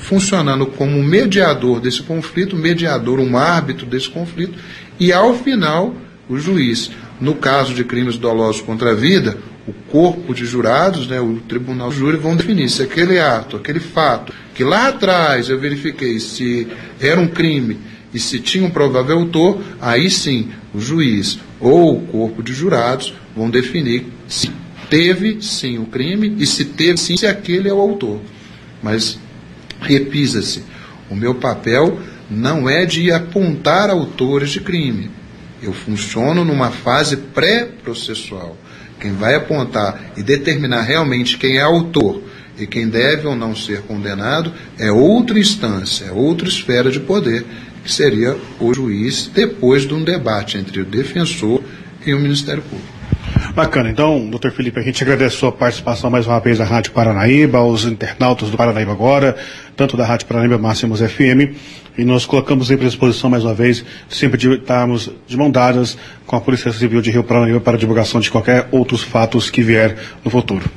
funcionando 0.00 0.66
como 0.66 1.02
mediador 1.02 1.80
desse 1.80 2.02
conflito, 2.02 2.56
mediador, 2.56 3.18
um 3.18 3.36
árbitro 3.36 3.86
desse 3.86 4.08
conflito, 4.10 4.58
e 4.98 5.12
ao 5.12 5.34
final, 5.34 5.94
o 6.28 6.38
juiz, 6.38 6.90
no 7.20 7.34
caso 7.34 7.74
de 7.74 7.84
crimes 7.84 8.16
dolosos 8.16 8.60
contra 8.60 8.90
a 8.90 8.94
vida, 8.94 9.38
o 9.66 9.72
corpo 9.72 10.34
de 10.34 10.44
jurados, 10.44 11.06
né, 11.06 11.20
o 11.20 11.40
tribunal 11.48 11.90
de 11.90 11.96
júri, 11.96 12.16
vão 12.16 12.36
definir 12.36 12.68
se 12.68 12.82
aquele 12.82 13.18
ato, 13.18 13.56
aquele 13.56 13.80
fato, 13.80 14.32
que 14.54 14.62
lá 14.62 14.88
atrás 14.88 15.48
eu 15.48 15.58
verifiquei 15.58 16.20
se 16.20 16.66
era 17.00 17.20
um 17.20 17.28
crime 17.28 17.78
e 18.12 18.18
se 18.18 18.38
tinha 18.38 18.64
um 18.64 18.70
provável 18.70 19.18
autor, 19.18 19.60
aí 19.80 20.10
sim 20.10 20.50
o 20.72 20.80
juiz 20.80 21.38
ou 21.60 21.96
o 21.96 22.06
corpo 22.06 22.42
de 22.42 22.52
jurados 22.52 23.14
vão 23.34 23.50
definir 23.50 24.06
se 24.28 24.50
teve 24.90 25.42
sim 25.42 25.78
o 25.78 25.86
crime 25.86 26.36
e 26.38 26.46
se 26.46 26.64
teve 26.66 26.98
sim 26.98 27.16
se 27.16 27.26
aquele 27.26 27.68
é 27.68 27.72
o 27.72 27.80
autor. 27.80 28.20
Mas 28.82 29.18
repisa-se, 29.80 30.62
o 31.10 31.16
meu 31.16 31.34
papel 31.34 31.98
não 32.30 32.68
é 32.68 32.84
de 32.84 33.10
apontar 33.10 33.90
autores 33.90 34.50
de 34.50 34.60
crime. 34.60 35.10
Eu 35.64 35.72
funciono 35.72 36.44
numa 36.44 36.70
fase 36.70 37.16
pré-processual. 37.16 38.54
Quem 39.00 39.12
vai 39.12 39.34
apontar 39.34 40.12
e 40.14 40.22
determinar 40.22 40.82
realmente 40.82 41.38
quem 41.38 41.56
é 41.56 41.62
autor 41.62 42.22
e 42.58 42.66
quem 42.66 42.86
deve 42.86 43.26
ou 43.26 43.34
não 43.34 43.56
ser 43.56 43.80
condenado 43.80 44.52
é 44.78 44.92
outra 44.92 45.38
instância, 45.38 46.04
é 46.04 46.12
outra 46.12 46.46
esfera 46.46 46.90
de 46.90 47.00
poder, 47.00 47.46
que 47.82 47.90
seria 47.90 48.36
o 48.60 48.74
juiz, 48.74 49.30
depois 49.34 49.86
de 49.86 49.94
um 49.94 50.04
debate 50.04 50.58
entre 50.58 50.82
o 50.82 50.84
defensor 50.84 51.62
e 52.04 52.12
o 52.12 52.20
Ministério 52.20 52.62
Público. 52.62 52.92
Bacana. 53.54 53.88
Então, 53.88 54.28
doutor 54.28 54.50
Felipe, 54.50 54.78
a 54.78 54.82
gente 54.82 55.02
agradece 55.02 55.36
a 55.36 55.38
sua 55.38 55.52
participação 55.52 56.10
mais 56.10 56.26
uma 56.26 56.40
vez 56.40 56.58
da 56.58 56.64
Rádio 56.64 56.92
Paranaíba, 56.92 57.58
aos 57.58 57.84
internautas 57.84 58.50
do 58.50 58.56
Paranaíba 58.56 58.92
Agora, 58.92 59.36
tanto 59.76 59.96
da 59.96 60.04
Rádio 60.04 60.26
Paranaíba 60.26 60.58
Máximos 60.58 61.00
FM, 61.00 61.56
e 61.96 62.04
nós 62.04 62.26
colocamos 62.26 62.70
em 62.70 62.76
disposição 62.76 63.30
mais 63.30 63.44
uma 63.44 63.54
vez, 63.54 63.84
sempre 64.08 64.38
de 64.38 64.52
estarmos 64.52 65.10
de 65.26 65.36
mão 65.36 65.50
dadas 65.50 65.96
com 66.26 66.36
a 66.36 66.40
Polícia 66.40 66.72
Civil 66.72 67.00
de 67.00 67.10
Rio 67.10 67.22
Paranaíba 67.22 67.60
para 67.60 67.78
divulgação 67.78 68.20
de 68.20 68.30
qualquer 68.30 68.68
outros 68.70 69.02
fatos 69.02 69.50
que 69.50 69.62
vier 69.62 69.96
no 70.24 70.30
futuro. 70.30 70.68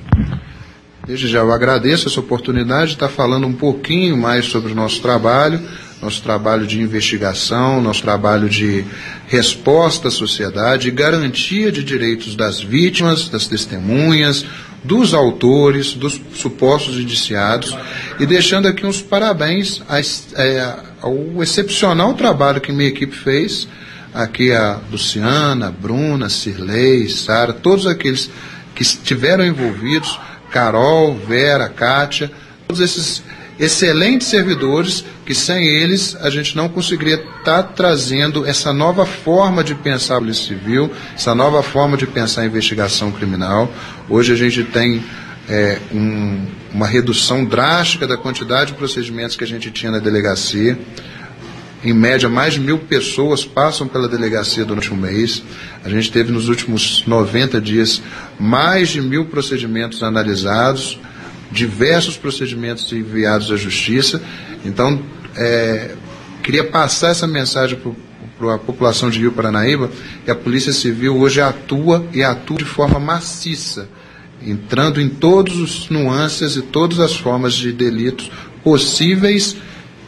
Desde 1.06 1.28
já 1.28 1.40
eu 1.40 1.52
agradeço 1.54 2.10
essa 2.10 2.20
oportunidade 2.20 2.88
de 2.88 2.94
estar 2.96 3.08
falando 3.08 3.48
um 3.48 3.54
pouquinho 3.54 4.18
mais 4.18 4.46
sobre 4.46 4.74
o 4.74 4.76
nosso 4.76 5.02
trabalho, 5.02 5.62
nosso 6.02 6.22
trabalho 6.22 6.68
de 6.68 6.82
investigação, 6.82 7.82
nosso 7.82 8.02
trabalho 8.02 8.50
de 8.50 8.84
resposta 9.28 10.10
à 10.10 10.12
sociedade, 10.12 10.92
garantia 10.92 11.72
de 11.72 11.84
direitos 11.84 12.36
das 12.36 12.62
vítimas, 12.62 13.30
das 13.30 13.48
testemunhas, 13.48 14.46
dos 14.84 15.14
autores, 15.14 15.94
dos 15.94 16.20
supostos 16.36 16.98
indiciados, 16.98 17.76
e 18.20 18.26
deixando 18.26 18.68
aqui 18.68 18.86
uns 18.86 19.02
parabéns 19.02 19.82
é, 20.36 20.76
ao 21.02 21.42
excepcional 21.42 22.14
trabalho 22.14 22.62
que 22.62 22.72
minha 22.72 22.90
equipe 22.90 23.16
fez, 23.16 23.68
aqui 24.14 24.52
a 24.52 24.80
Luciana, 24.92 25.68
a 25.68 25.72
Bruna, 25.72 26.30
Cirlei, 26.30 27.08
Sara, 27.08 27.54
todos 27.54 27.86
aqueles 27.86 28.30
que 28.74 28.84
estiveram 28.84 29.46
envolvidos, 29.46 30.20
Carol, 30.52 31.16
Vera, 31.16 31.70
Kátia, 31.70 32.32
todos 32.68 32.82
esses 32.82 33.24
excelentes 33.60 34.28
servidores 34.28 35.04
que 35.26 35.34
sem 35.34 35.66
eles 35.66 36.16
a 36.22 36.30
gente 36.30 36.56
não 36.56 36.70
conseguiria 36.70 37.16
estar 37.16 37.44
tá 37.44 37.64
trazendo 37.64 38.46
essa 38.46 38.72
nova 38.72 39.06
forma 39.06 39.64
de 39.64 39.74
pensar 39.74 40.18
a 40.18 40.20
Polícia 40.20 40.48
Civil, 40.48 40.92
essa 41.16 41.34
nova 41.34 41.64
forma 41.64 41.98
de 41.98 42.06
pensar 42.06 42.42
a 42.42 42.46
investigação 42.46 43.12
criminal. 43.12 43.72
Hoje 44.08 44.32
a 44.32 44.36
gente 44.36 44.64
tem 44.64 45.04
é, 45.50 45.80
um, 45.94 46.46
uma 46.74 46.88
redução 46.88 47.46
drástica 47.46 48.06
da 48.06 48.18
quantidade 48.18 48.72
de 48.72 48.78
procedimentos 48.78 49.36
que 49.36 49.44
a 49.44 49.48
gente 49.48 49.72
tinha 49.72 49.92
na 49.92 50.00
delegacia. 50.00 50.78
Em 51.84 51.94
média, 51.94 52.28
mais 52.28 52.56
de 52.56 52.60
mil 52.60 52.80
pessoas 52.80 53.46
passam 53.46 53.88
pela 53.88 54.08
delegacia 54.08 54.66
durante 54.66 54.92
um 54.94 54.98
mês. 54.98 55.44
A 55.84 55.90
gente 55.90 56.12
teve 56.12 56.32
nos 56.32 56.50
últimos 56.50 57.04
90 57.06 57.62
dias 57.62 58.02
mais 58.40 58.90
de 58.90 59.02
mil 59.02 59.26
procedimentos 59.26 60.02
analisados 60.04 61.00
diversos 61.52 62.18
procedimentos 62.18 62.92
enviados 62.92 63.52
à 63.52 63.56
justiça. 63.56 64.22
Então, 64.66 65.02
é, 65.36 65.96
queria 66.44 66.64
passar 66.64 67.10
essa 67.10 67.28
mensagem 67.28 67.80
para 68.38 68.56
a 68.56 68.60
população 68.60 69.10
de 69.10 69.20
Rio 69.20 69.32
Paranaíba 69.32 69.90
que 70.26 70.32
a 70.32 70.36
Polícia 70.36 70.74
Civil 70.74 71.18
hoje 71.18 71.42
atua 71.42 72.06
e 72.14 72.24
atua 72.24 72.58
de 72.58 72.66
forma 72.66 73.00
maciça, 73.00 73.90
entrando 74.46 75.02
em 75.02 75.10
todos 75.10 75.58
os 75.58 75.90
nuances 75.90 76.56
e 76.56 76.62
todas 76.62 77.00
as 77.00 77.16
formas 77.16 77.54
de 77.54 77.72
delitos 77.72 78.32
possíveis 78.64 79.58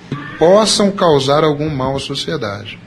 que 0.10 0.16
possam 0.38 0.92
causar 0.92 1.44
algum 1.44 1.70
mal 1.70 1.96
à 1.96 2.00
sociedade. 2.00 2.80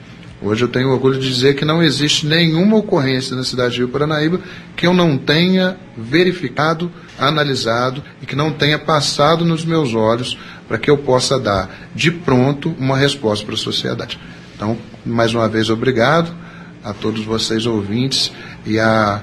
Hoje 0.45 0.65
eu 0.65 0.69
tenho 0.69 0.91
orgulho 0.91 1.21
de 1.21 1.29
dizer 1.29 1.55
que 1.55 1.65
não 1.65 1.81
existe 1.81 2.27
nenhuma 2.27 2.77
ocorrência 2.77 3.37
na 3.37 3.45
cidade 3.45 3.75
de 3.75 3.79
Rio 3.79 3.89
Paranaíba 3.89 4.41
que 4.77 4.85
eu 4.85 4.93
não 4.93 5.17
tenha 5.17 5.77
verificado, 5.97 6.91
analisado 7.17 8.03
e 8.21 8.27
que 8.27 8.35
não 8.35 8.51
tenha 8.51 8.77
passado 8.77 9.45
nos 9.45 9.65
meus 9.65 9.95
olhos 9.95 10.37
para 10.67 10.79
que 10.79 10.91
eu 10.91 10.99
possa 10.99 11.39
dar 11.39 11.71
de 11.95 12.11
pronto 12.11 12.75
uma 12.77 12.97
resposta 12.97 13.47
para 13.47 13.55
a 13.55 13.59
sociedade. 13.59 14.19
Então, 14.57 14.77
mais 15.07 15.33
uma 15.33 15.49
vez, 15.49 15.71
obrigado 15.71 16.35
a 16.83 16.93
todos 16.93 17.25
vocês 17.25 17.65
ouvintes 17.65 18.33
e 18.67 18.81
a 18.81 19.23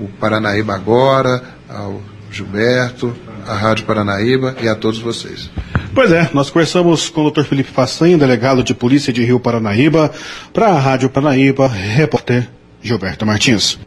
o 0.00 0.08
Paranaíba 0.18 0.74
Agora, 0.74 1.42
ao 1.68 2.00
Gilberto, 2.30 3.14
a 3.46 3.54
Rádio 3.54 3.84
Paranaíba 3.84 4.56
e 4.62 4.68
a 4.68 4.74
todos 4.74 4.98
vocês. 4.98 5.50
Pois 5.94 6.10
é, 6.12 6.30
nós 6.32 6.50
conversamos 6.50 7.08
com 7.08 7.24
o 7.24 7.30
Dr. 7.30 7.42
Felipe 7.42 7.70
Façanha, 7.70 8.16
delegado 8.16 8.62
de 8.62 8.72
polícia 8.72 9.12
de 9.12 9.24
Rio 9.24 9.40
Paranaíba, 9.40 10.10
para 10.52 10.68
a 10.68 10.78
Rádio 10.78 11.10
Paranaíba, 11.10 11.66
repórter 11.66 12.48
Gilberto 12.80 13.26
Martins. 13.26 13.78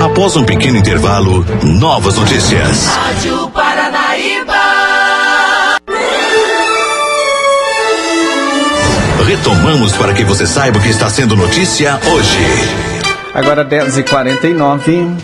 Após 0.00 0.36
um 0.36 0.44
pequeno 0.44 0.78
intervalo, 0.78 1.44
novas 1.64 2.16
notícias. 2.16 2.86
Rádio 2.86 3.48
Retomamos 9.26 9.96
para 9.96 10.12
que 10.12 10.22
você 10.22 10.46
saiba 10.46 10.78
o 10.78 10.82
que 10.82 10.90
está 10.90 11.08
sendo 11.08 11.34
notícia 11.34 11.98
hoje. 12.12 12.38
Agora 13.32 13.64
10h49. 13.64 15.16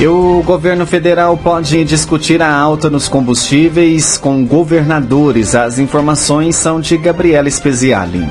E 0.00 0.06
o 0.08 0.42
governo 0.44 0.84
federal 0.84 1.36
pode 1.36 1.84
discutir 1.84 2.42
a 2.42 2.52
alta 2.52 2.90
nos 2.90 3.08
combustíveis 3.08 4.16
com 4.18 4.44
governadores. 4.44 5.54
As 5.54 5.78
informações 5.78 6.56
são 6.56 6.80
de 6.80 6.96
Gabriela 6.96 7.48
Speziali. 7.48 8.28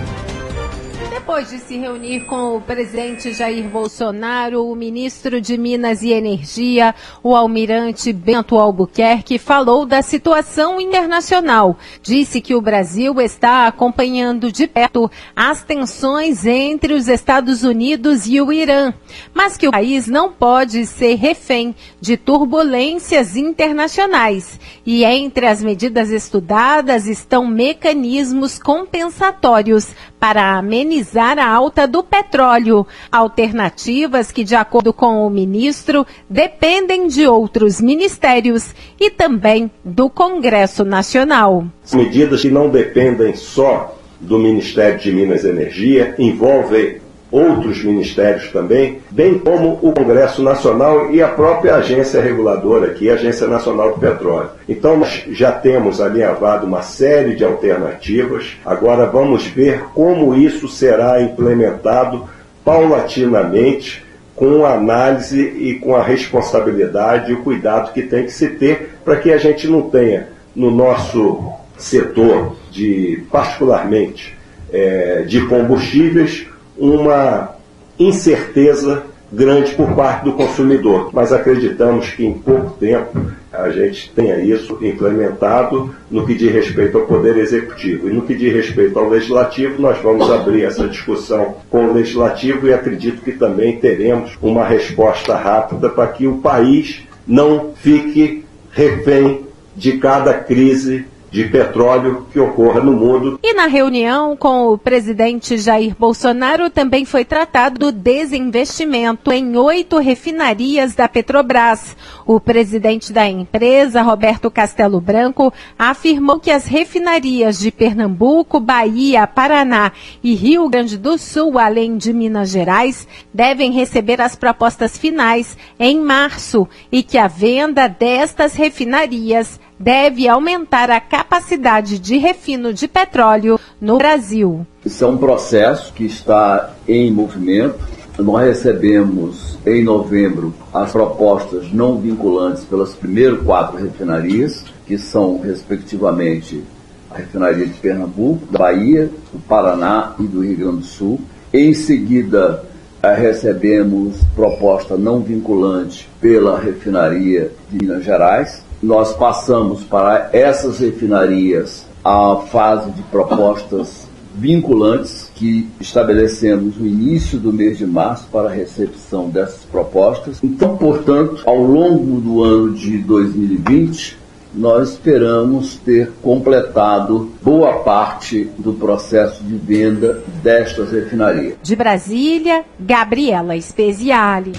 De 1.50 1.58
se 1.58 1.76
reunir 1.76 2.26
com 2.26 2.56
o 2.56 2.62
presidente 2.62 3.34
Jair 3.34 3.68
Bolsonaro, 3.68 4.64
o 4.70 4.76
ministro 4.76 5.42
de 5.42 5.58
Minas 5.58 6.04
e 6.04 6.12
Energia, 6.12 6.94
o 7.24 7.36
almirante 7.36 8.14
Bento 8.14 8.60
Albuquerque, 8.60 9.40
falou 9.40 9.84
da 9.84 10.04
situação 10.04 10.80
internacional. 10.80 11.76
Disse 12.04 12.42
que 12.42 12.54
o 12.54 12.62
Brasil 12.62 13.20
está 13.20 13.66
acompanhando 13.66 14.52
de 14.52 14.68
perto 14.68 15.10
as 15.36 15.64
tensões 15.64 16.46
entre 16.46 16.94
os 16.94 17.08
Estados 17.08 17.64
Unidos 17.64 18.28
e 18.28 18.40
o 18.40 18.54
Irã, 18.54 18.94
mas 19.34 19.58
que 19.58 19.68
o 19.68 19.72
país 19.72 20.06
não 20.06 20.32
pode 20.32 20.86
ser 20.86 21.16
refém 21.16 21.76
de 22.00 22.18
turbulências 22.18 23.36
internacionais. 23.36 24.60
E 24.86 25.04
entre 25.04 25.48
as 25.48 25.64
medidas 25.64 26.12
estudadas 26.12 27.08
estão 27.08 27.48
mecanismos 27.48 28.60
compensatórios 28.60 29.96
para 30.20 30.56
amenizar 30.56 31.31
a 31.38 31.50
alta 31.50 31.88
do 31.88 32.04
petróleo. 32.04 32.86
Alternativas 33.12 34.32
que, 34.32 34.44
de 34.44 34.56
acordo 34.56 34.94
com 34.94 35.26
o 35.26 35.30
ministro, 35.30 36.06
dependem 36.30 37.08
de 37.08 37.28
outros 37.28 37.82
ministérios 37.82 38.74
e 39.00 39.10
também 39.10 39.70
do 39.84 40.10
Congresso 40.10 40.84
Nacional. 40.84 41.66
Medidas 41.94 42.42
que 42.42 42.50
não 42.50 42.70
dependem 42.70 43.36
só 43.36 43.98
do 44.20 44.38
Ministério 44.38 45.00
de 45.00 45.12
Minas 45.12 45.44
e 45.44 45.50
Energia, 45.50 46.16
envolvem 46.20 47.02
outros 47.32 47.84
ministérios 47.84 48.50
também, 48.52 49.00
bem 49.10 49.40
como 49.40 49.80
o 49.82 49.94
Congresso 49.94 50.44
Nacional 50.44 51.12
e 51.12 51.22
a 51.22 51.30
própria 51.30 51.76
agência 51.76 52.22
reguladora 52.22 52.88
aqui, 52.88 53.10
a 53.10 53.14
Agência 53.14 53.48
Nacional 53.48 53.94
do 53.94 54.00
Petróleo. 54.00 54.50
Então 54.68 54.98
nós 54.98 55.24
já 55.32 55.52
temos 55.52 56.02
alinhavado 56.02 56.68
uma 56.68 56.82
série 56.82 57.36
de 57.36 57.46
alternativas. 57.46 58.58
Agora 58.66 59.06
vamos 59.06 59.46
ver 59.46 59.86
como 59.94 60.36
isso 60.36 60.68
será 60.68 61.22
implementado 61.22 62.28
paulatinamente 62.66 64.04
com 64.36 64.66
análise 64.66 65.40
e 65.40 65.76
com 65.76 65.96
a 65.96 66.04
responsabilidade 66.04 67.32
e 67.32 67.36
o 67.36 67.44
cuidado 67.44 67.94
que 67.94 68.02
tem 68.02 68.26
que 68.26 68.32
se 68.32 68.50
ter 68.50 68.96
para 69.06 69.18
que 69.18 69.32
a 69.32 69.38
gente 69.38 69.68
não 69.68 69.84
tenha 69.84 70.28
no 70.56 70.70
nosso 70.70 71.52
setor 71.78 72.56
de 72.72 73.24
particularmente 73.32 74.36
é, 74.72 75.24
de 75.28 75.46
combustíveis 75.46 76.48
uma 76.82 77.56
incerteza 78.00 79.04
grande 79.32 79.74
por 79.76 79.94
parte 79.94 80.26
do 80.26 80.34
consumidor, 80.34 81.10
mas 81.14 81.32
acreditamos 81.32 82.10
que 82.10 82.26
em 82.26 82.34
pouco 82.34 82.72
tempo 82.72 83.32
a 83.54 83.70
gente 83.70 84.12
tenha 84.12 84.40
isso 84.40 84.78
implementado 84.82 85.94
no 86.10 86.26
que 86.26 86.34
diz 86.34 86.52
respeito 86.52 86.98
ao 86.98 87.06
Poder 87.06 87.38
Executivo. 87.38 88.10
E 88.10 88.14
no 88.14 88.24
que 88.24 88.34
diz 88.34 88.52
respeito 88.54 88.98
ao 88.98 89.08
Legislativo, 89.08 89.82
nós 89.82 90.02
vamos 90.02 90.30
abrir 90.30 90.64
essa 90.64 90.88
discussão 90.88 91.56
com 91.70 91.86
o 91.86 91.94
Legislativo 91.94 92.68
e 92.68 92.74
acredito 92.74 93.22
que 93.22 93.34
também 93.34 93.78
teremos 93.78 94.38
uma 94.42 94.66
resposta 94.66 95.36
rápida 95.36 95.90
para 95.90 96.08
que 96.08 96.28
o 96.28 96.40
país 96.40 97.04
não 97.28 97.72
fique 97.76 98.44
refém 98.72 99.46
de 99.76 99.98
cada 99.98 100.34
crise 100.34 101.06
de 101.32 101.46
petróleo 101.46 102.28
que 102.32 102.40
ocorra 102.40 102.82
no 102.82 102.92
mundo. 102.92 103.40
E 103.42 103.54
na 103.54 103.66
reunião 103.66 104.36
com 104.36 104.68
o 104.68 104.78
presidente 104.78 105.58
Jair 105.58 105.96
Bolsonaro 105.98 106.70
também 106.70 107.06
foi 107.06 107.24
tratado 107.24 107.88
o 107.88 107.92
desinvestimento 107.92 109.32
em 109.32 109.56
oito 109.56 109.98
refinarias 109.98 110.94
da 110.94 111.08
Petrobras. 111.08 111.96
O 112.26 112.40
presidente 112.40 113.14
da 113.14 113.28
empresa, 113.28 114.02
Roberto 114.02 114.52
Castelo 114.52 115.00
Branco, 115.00 115.54
afirmou 115.80 116.38
que 116.38 116.52
as 116.52 116.66
refinarias 116.66 117.58
de 117.60 117.72
Pernambuco, 117.72 118.60
Bahia, 118.60 119.26
Paraná 119.26 119.94
e 120.22 120.36
Rio 120.36 120.68
Grande 120.68 120.98
do 120.98 121.18
Sul, 121.18 121.58
além 121.58 121.98
de 121.98 122.12
Minas 122.12 122.50
Gerais, 122.50 123.08
devem 123.34 123.72
receber 123.72 124.20
as 124.20 124.36
propostas 124.36 124.98
finais 124.98 125.58
em 125.80 126.00
março 126.00 126.68
e 126.92 127.02
que 127.02 127.18
a 127.18 127.28
venda 127.28 127.88
destas 127.88 128.54
refinarias 128.54 129.60
deve 129.82 130.28
aumentar 130.28 130.92
a 130.92 131.00
capacidade 131.00 131.98
de 131.98 132.18
refino 132.18 132.72
de 132.72 132.88
petróleo 132.88 133.60
no 133.80 133.98
Brasil. 133.98 134.66
Isso 134.86 135.04
é 135.04 135.08
um 135.08 135.18
processo 135.18 135.92
que 135.94 136.06
está 136.06 136.74
em 136.88 137.12
movimento. 137.12 137.80
Nós 138.20 138.46
recebemos 138.46 139.58
em 139.66 139.84
novembro 139.84 140.54
as 140.72 140.92
propostas 140.92 141.72
não 141.74 141.98
vinculantes 141.98 142.64
pelas 142.64 142.94
primeiras 142.94 143.42
quatro 143.42 143.78
refinarias, 143.78 144.64
que 144.86 144.98
são, 144.98 145.40
respectivamente, 145.40 146.64
a 147.10 147.18
refinaria 147.18 147.66
de 147.66 147.74
Pernambuco, 147.74 148.46
da 148.52 148.60
Bahia, 148.60 149.10
do 149.34 149.40
Paraná 149.40 150.14
e 150.20 150.24
do 150.24 150.42
Rio 150.42 150.58
Grande 150.58 150.78
do 150.78 150.84
Sul. 150.84 151.20
Em 151.52 151.74
seguida, 151.74 152.64
eh, 153.02 153.14
recebemos 153.14 154.18
proposta 154.36 154.96
não 154.96 155.20
vinculante 155.22 156.08
pela 156.22 156.60
refinaria 156.60 157.52
de 157.70 157.84
Minas 157.84 158.04
Gerais, 158.04 158.64
nós 158.82 159.14
passamos 159.14 159.84
para 159.84 160.30
essas 160.34 160.80
refinarias 160.80 161.86
a 162.04 162.38
fase 162.52 162.92
de 162.92 163.04
propostas 163.04 164.10
vinculantes 164.34 165.30
que 165.36 165.70
estabelecemos 165.80 166.78
no 166.78 166.88
início 166.88 167.38
do 167.38 167.52
mês 167.52 167.78
de 167.78 167.86
março 167.86 168.28
para 168.32 168.50
a 168.50 168.52
recepção 168.52 169.30
dessas 169.30 169.64
propostas. 169.66 170.40
Então, 170.42 170.78
portanto, 170.78 171.44
ao 171.46 171.62
longo 171.62 172.20
do 172.20 172.44
ano 172.44 172.74
de 172.74 172.98
2020, 173.00 174.18
nós 174.54 174.92
esperamos 174.92 175.78
ter 175.78 176.12
completado 176.22 177.32
boa 177.42 177.80
parte 177.80 178.50
do 178.58 178.74
processo 178.74 179.44
de 179.44 179.56
venda 179.56 180.22
destas 180.44 180.92
refinarias. 180.92 181.56
De 181.62 181.76
Brasília, 181.76 182.66
Gabriela 182.80 183.60
Speziale. 183.62 184.52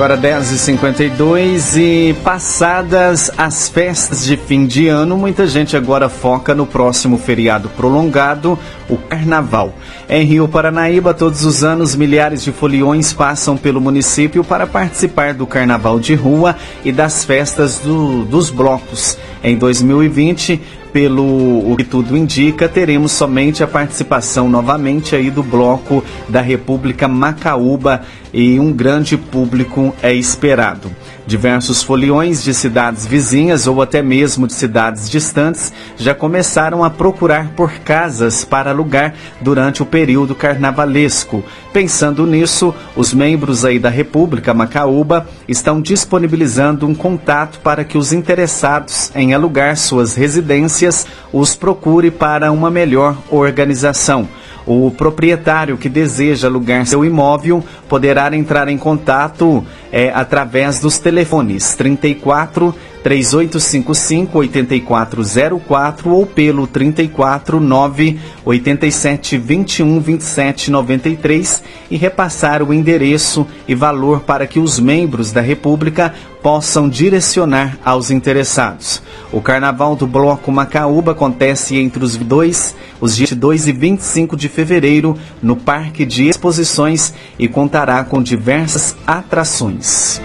Agora 0.00 0.16
10h52 0.16 1.76
e 1.76 2.14
passadas 2.24 3.30
as 3.36 3.68
festas 3.68 4.24
de 4.24 4.34
fim 4.34 4.64
de 4.64 4.88
ano, 4.88 5.14
muita 5.14 5.46
gente 5.46 5.76
agora 5.76 6.08
foca 6.08 6.54
no 6.54 6.64
próximo 6.64 7.18
feriado 7.18 7.68
prolongado, 7.68 8.58
o 8.88 8.96
Carnaval. 8.96 9.74
Em 10.08 10.24
Rio 10.24 10.48
Paranaíba, 10.48 11.12
todos 11.12 11.44
os 11.44 11.62
anos, 11.62 11.94
milhares 11.94 12.42
de 12.42 12.50
foliões 12.50 13.12
passam 13.12 13.58
pelo 13.58 13.78
município 13.78 14.42
para 14.42 14.66
participar 14.66 15.34
do 15.34 15.46
Carnaval 15.46 16.00
de 16.00 16.14
Rua 16.14 16.56
e 16.82 16.90
das 16.90 17.22
festas 17.22 17.80
do, 17.80 18.24
dos 18.24 18.48
blocos. 18.48 19.18
Em 19.44 19.54
2020, 19.54 20.62
pelo 20.92 21.70
o 21.70 21.76
que 21.76 21.84
tudo 21.84 22.16
indica, 22.16 22.68
teremos 22.68 23.12
somente 23.12 23.62
a 23.62 23.66
participação 23.66 24.48
novamente 24.48 25.14
aí 25.14 25.30
do 25.30 25.42
bloco 25.42 26.04
da 26.28 26.40
República 26.40 27.08
Macaúba 27.08 28.02
e 28.32 28.58
um 28.58 28.72
grande 28.72 29.16
público 29.16 29.94
é 30.02 30.12
esperado. 30.12 30.90
Diversos 31.26 31.82
foliões 31.82 32.42
de 32.42 32.52
cidades 32.52 33.06
vizinhas 33.06 33.66
ou 33.66 33.80
até 33.80 34.02
mesmo 34.02 34.46
de 34.46 34.52
cidades 34.52 35.08
distantes 35.08 35.72
já 35.96 36.14
começaram 36.14 36.82
a 36.82 36.90
procurar 36.90 37.50
por 37.50 37.70
casas 37.80 38.44
para 38.44 38.70
alugar 38.70 39.14
durante 39.40 39.82
o 39.82 39.86
período 39.86 40.34
carnavalesco. 40.34 41.44
Pensando 41.72 42.26
nisso, 42.26 42.74
os 42.96 43.14
membros 43.14 43.64
aí 43.64 43.78
da 43.78 43.88
República 43.90 44.52
Macaúba 44.52 45.28
estão 45.46 45.80
disponibilizando 45.80 46.86
um 46.86 46.94
contato 46.94 47.60
para 47.60 47.84
que 47.84 47.96
os 47.96 48.12
interessados 48.12 49.12
em 49.14 49.32
alugar 49.32 49.76
suas 49.76 50.14
residências 50.14 51.06
os 51.32 51.54
procure 51.54 52.10
para 52.10 52.50
uma 52.50 52.70
melhor 52.70 53.16
organização. 53.30 54.28
O 54.66 54.90
proprietário 54.90 55.76
que 55.76 55.88
deseja 55.88 56.48
alugar 56.48 56.86
seu 56.86 57.04
imóvel 57.04 57.64
poderá 57.88 58.34
entrar 58.36 58.68
em 58.68 58.76
contato 58.76 59.64
é, 59.92 60.10
através 60.14 60.80
dos 60.80 60.98
telefones 60.98 61.74
34 61.74 62.74
3855 63.02 64.38
8404 64.38 66.10
ou 66.10 66.26
pelo 66.26 66.66
34 66.66 67.58
9 67.58 68.18
87 68.44 69.38
21 69.38 70.00
27 70.00 70.70
93 70.70 71.62
e 71.90 71.96
repassar 71.96 72.62
o 72.62 72.72
endereço 72.74 73.46
e 73.66 73.74
valor 73.74 74.20
para 74.20 74.46
que 74.46 74.58
os 74.58 74.78
membros 74.78 75.32
da 75.32 75.40
República 75.40 76.14
possam 76.42 76.88
direcionar 76.88 77.78
aos 77.84 78.10
interessados. 78.10 79.02
O 79.32 79.40
Carnaval 79.40 79.94
do 79.94 80.06
Bloco 80.06 80.50
Macaúba 80.50 81.12
acontece 81.12 81.76
entre 81.76 82.02
os, 82.02 82.16
dois, 82.16 82.74
os 83.00 83.14
dias 83.14 83.32
2 83.32 83.68
e 83.68 83.72
25 83.72 84.36
de 84.36 84.48
fevereiro 84.48 85.16
no 85.42 85.56
Parque 85.56 86.04
de 86.04 86.28
Exposições 86.28 87.12
e 87.38 87.46
contará 87.46 88.02
com 88.04 88.22
diversas 88.22 88.96
atrações. 89.06 90.20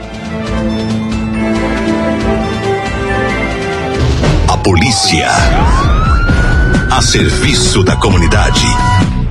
Polícia. 4.65 5.29
A 6.89 6.99
serviço 6.99 7.83
da 7.83 7.95
comunidade. 7.95 8.65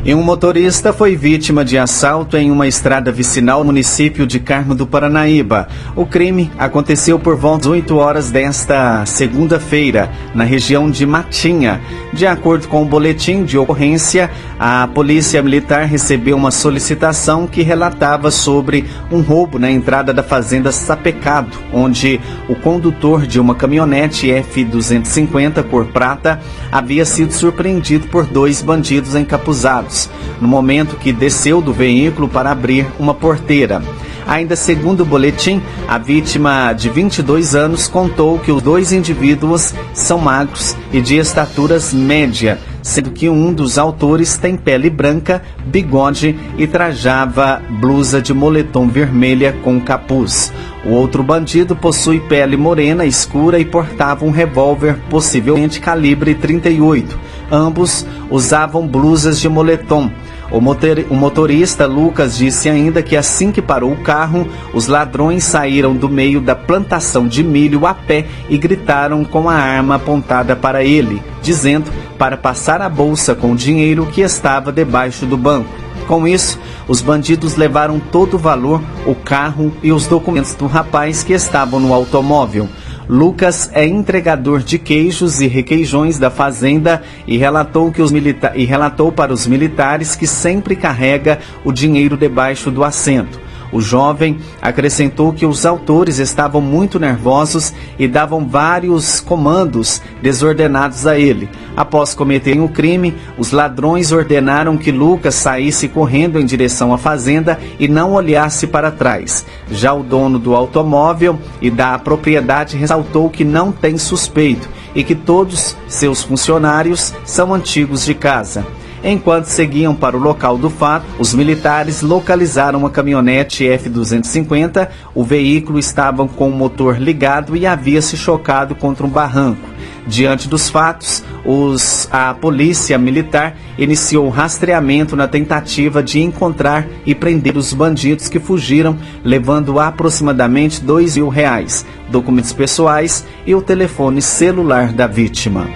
E 0.06 0.14
um 0.14 0.22
motorista 0.22 0.92
foi 0.92 1.16
vítima 1.16 1.64
de 1.64 1.78
assalto 1.78 2.36
em 2.36 2.50
uma 2.50 2.68
estrada 2.68 3.10
vicinal 3.10 3.60
no 3.60 3.64
município 3.64 4.26
de 4.26 4.38
Carmo 4.38 4.74
do 4.74 4.86
Paranaíba. 4.86 5.66
O 5.96 6.04
crime 6.04 6.52
aconteceu 6.58 7.18
por 7.18 7.36
volta 7.36 7.60
das 7.60 7.68
8 7.68 7.96
horas 7.96 8.30
desta 8.30 9.06
segunda-feira, 9.06 10.10
na 10.34 10.44
região 10.44 10.90
de 10.90 11.06
Matinha. 11.06 11.80
De 12.12 12.26
acordo 12.26 12.68
com 12.68 12.82
o 12.82 12.84
boletim 12.84 13.44
de 13.44 13.56
ocorrência, 13.56 14.30
a 14.60 14.86
Polícia 14.88 15.42
Militar 15.42 15.86
recebeu 15.86 16.36
uma 16.36 16.50
solicitação 16.50 17.46
que 17.46 17.62
relatava 17.62 18.30
sobre 18.30 18.84
um 19.10 19.22
roubo 19.22 19.58
na 19.58 19.70
entrada 19.70 20.12
da 20.12 20.22
fazenda 20.22 20.70
Sapecado, 20.70 21.56
onde 21.72 22.20
o 22.46 22.54
condutor 22.54 23.26
de 23.26 23.40
uma 23.40 23.54
caminhonete 23.54 24.26
F250 24.26 25.62
cor 25.64 25.86
prata 25.86 26.40
havia 26.70 27.06
sido 27.06 27.32
surpreendido 27.32 28.06
por 28.08 28.26
dois 28.26 28.60
bandidos 28.60 29.14
encapuzados 29.14 29.93
no 30.40 30.48
momento 30.48 30.96
que 30.96 31.12
desceu 31.12 31.60
do 31.60 31.72
veículo 31.72 32.28
para 32.28 32.50
abrir 32.50 32.86
uma 32.98 33.14
porteira. 33.14 33.82
Ainda 34.26 34.56
segundo 34.56 35.00
o 35.00 35.06
boletim, 35.06 35.60
a 35.86 35.98
vítima 35.98 36.72
de 36.72 36.88
22 36.88 37.54
anos 37.54 37.86
contou 37.86 38.38
que 38.38 38.50
os 38.50 38.62
dois 38.62 38.92
indivíduos 38.92 39.74
são 39.92 40.18
magros 40.18 40.74
e 40.92 41.00
de 41.00 41.16
estaturas 41.16 41.92
média, 41.92 42.58
sendo 42.84 43.12
que 43.12 43.30
um 43.30 43.50
dos 43.50 43.78
autores 43.78 44.36
tem 44.36 44.58
pele 44.58 44.90
branca, 44.90 45.42
bigode 45.64 46.38
e 46.58 46.66
trajava 46.66 47.62
blusa 47.80 48.20
de 48.20 48.34
moletom 48.34 48.86
vermelha 48.88 49.54
com 49.64 49.80
capuz. 49.80 50.52
O 50.84 50.90
outro 50.90 51.22
bandido 51.22 51.74
possui 51.74 52.20
pele 52.20 52.58
morena 52.58 53.06
escura 53.06 53.58
e 53.58 53.64
portava 53.64 54.26
um 54.26 54.30
revólver 54.30 54.98
possivelmente 55.08 55.80
calibre 55.80 56.34
38. 56.34 57.18
Ambos 57.50 58.06
usavam 58.30 58.86
blusas 58.86 59.40
de 59.40 59.48
moletom. 59.48 60.10
O, 60.54 60.60
motor, 60.60 61.04
o, 61.10 61.14
motorista 61.16 61.84
Lucas 61.84 62.36
disse 62.36 62.68
ainda 62.68 63.02
que 63.02 63.16
assim 63.16 63.50
que 63.50 63.60
parou 63.60 63.90
o 63.90 63.96
carro, 63.96 64.46
os 64.72 64.86
ladrões 64.86 65.42
saíram 65.42 65.96
do 65.96 66.08
meio 66.08 66.40
da 66.40 66.54
plantação 66.54 67.26
de 67.26 67.42
milho 67.42 67.84
a 67.88 67.92
pé 67.92 68.24
e 68.48 68.56
gritaram 68.56 69.24
com 69.24 69.50
a 69.50 69.54
arma 69.54 69.96
apontada 69.96 70.54
para 70.54 70.84
ele, 70.84 71.20
dizendo 71.42 71.90
para 72.16 72.36
passar 72.36 72.80
a 72.80 72.88
bolsa 72.88 73.34
com 73.34 73.50
o 73.50 73.56
dinheiro 73.56 74.06
que 74.06 74.20
estava 74.20 74.70
debaixo 74.70 75.26
do 75.26 75.36
banco. 75.36 75.68
Com 76.06 76.24
isso, 76.28 76.56
os 76.86 77.02
bandidos 77.02 77.56
levaram 77.56 77.98
todo 77.98 78.34
o 78.34 78.38
valor, 78.38 78.80
o 79.04 79.14
carro 79.16 79.72
e 79.82 79.90
os 79.90 80.06
documentos 80.06 80.54
do 80.54 80.68
rapaz 80.68 81.24
que 81.24 81.32
estavam 81.32 81.80
no 81.80 81.92
automóvel. 81.92 82.68
Lucas 83.08 83.70
é 83.74 83.86
entregador 83.86 84.60
de 84.60 84.78
queijos 84.78 85.40
e 85.40 85.46
requeijões 85.46 86.18
da 86.18 86.30
fazenda 86.30 87.02
e 87.26 87.36
relatou, 87.36 87.92
que 87.92 88.00
os 88.00 88.10
milita 88.10 88.52
e 88.54 88.64
relatou 88.64 89.12
para 89.12 89.32
os 89.32 89.46
militares 89.46 90.16
que 90.16 90.26
sempre 90.26 90.74
carrega 90.74 91.38
o 91.64 91.72
dinheiro 91.72 92.16
debaixo 92.16 92.70
do 92.70 92.82
assento. 92.82 93.43
O 93.74 93.80
jovem 93.80 94.38
acrescentou 94.62 95.32
que 95.32 95.44
os 95.44 95.66
autores 95.66 96.20
estavam 96.20 96.60
muito 96.60 97.00
nervosos 97.00 97.74
e 97.98 98.06
davam 98.06 98.46
vários 98.46 99.20
comandos 99.20 100.00
desordenados 100.22 101.08
a 101.08 101.18
ele. 101.18 101.48
Após 101.76 102.14
cometerem 102.14 102.62
o 102.62 102.68
crime, 102.68 103.16
os 103.36 103.50
ladrões 103.50 104.12
ordenaram 104.12 104.76
que 104.76 104.92
Lucas 104.92 105.34
saísse 105.34 105.88
correndo 105.88 106.38
em 106.38 106.46
direção 106.46 106.94
à 106.94 106.98
fazenda 106.98 107.58
e 107.76 107.88
não 107.88 108.12
olhasse 108.12 108.68
para 108.68 108.92
trás. 108.92 109.44
Já 109.68 109.92
o 109.92 110.04
dono 110.04 110.38
do 110.38 110.54
automóvel 110.54 111.36
e 111.60 111.68
da 111.68 111.98
propriedade 111.98 112.76
ressaltou 112.76 113.28
que 113.28 113.42
não 113.42 113.72
tem 113.72 113.98
suspeito 113.98 114.68
e 114.94 115.02
que 115.02 115.16
todos 115.16 115.76
seus 115.88 116.22
funcionários 116.22 117.12
são 117.24 117.52
antigos 117.52 118.04
de 118.04 118.14
casa. 118.14 118.64
Enquanto 119.06 119.44
seguiam 119.44 119.94
para 119.94 120.16
o 120.16 120.20
local 120.20 120.56
do 120.56 120.70
fato, 120.70 121.04
os 121.18 121.34
militares 121.34 122.00
localizaram 122.00 122.78
uma 122.78 122.88
caminhonete 122.88 123.68
F-250. 123.68 124.88
O 125.14 125.22
veículo 125.22 125.78
estava 125.78 126.26
com 126.26 126.48
o 126.48 126.56
motor 126.56 126.98
ligado 126.98 127.54
e 127.54 127.66
havia 127.66 128.00
se 128.00 128.16
chocado 128.16 128.74
contra 128.74 129.04
um 129.04 129.10
barranco. 129.10 129.68
Diante 130.06 130.48
dos 130.48 130.70
fatos, 130.70 131.22
os, 131.44 132.08
a 132.10 132.32
polícia 132.32 132.96
militar 132.96 133.56
iniciou 133.76 134.30
rastreamento 134.30 135.14
na 135.14 135.28
tentativa 135.28 136.02
de 136.02 136.20
encontrar 136.20 136.86
e 137.04 137.14
prender 137.14 137.58
os 137.58 137.74
bandidos 137.74 138.30
que 138.30 138.40
fugiram, 138.40 138.96
levando 139.22 139.78
aproximadamente 139.78 140.82
dois 140.82 141.16
mil 141.16 141.28
reais, 141.28 141.84
documentos 142.10 142.54
pessoais 142.54 143.26
e 143.46 143.54
o 143.54 143.60
telefone 143.60 144.22
celular 144.22 144.92
da 144.92 145.06
vítima. 145.06 145.68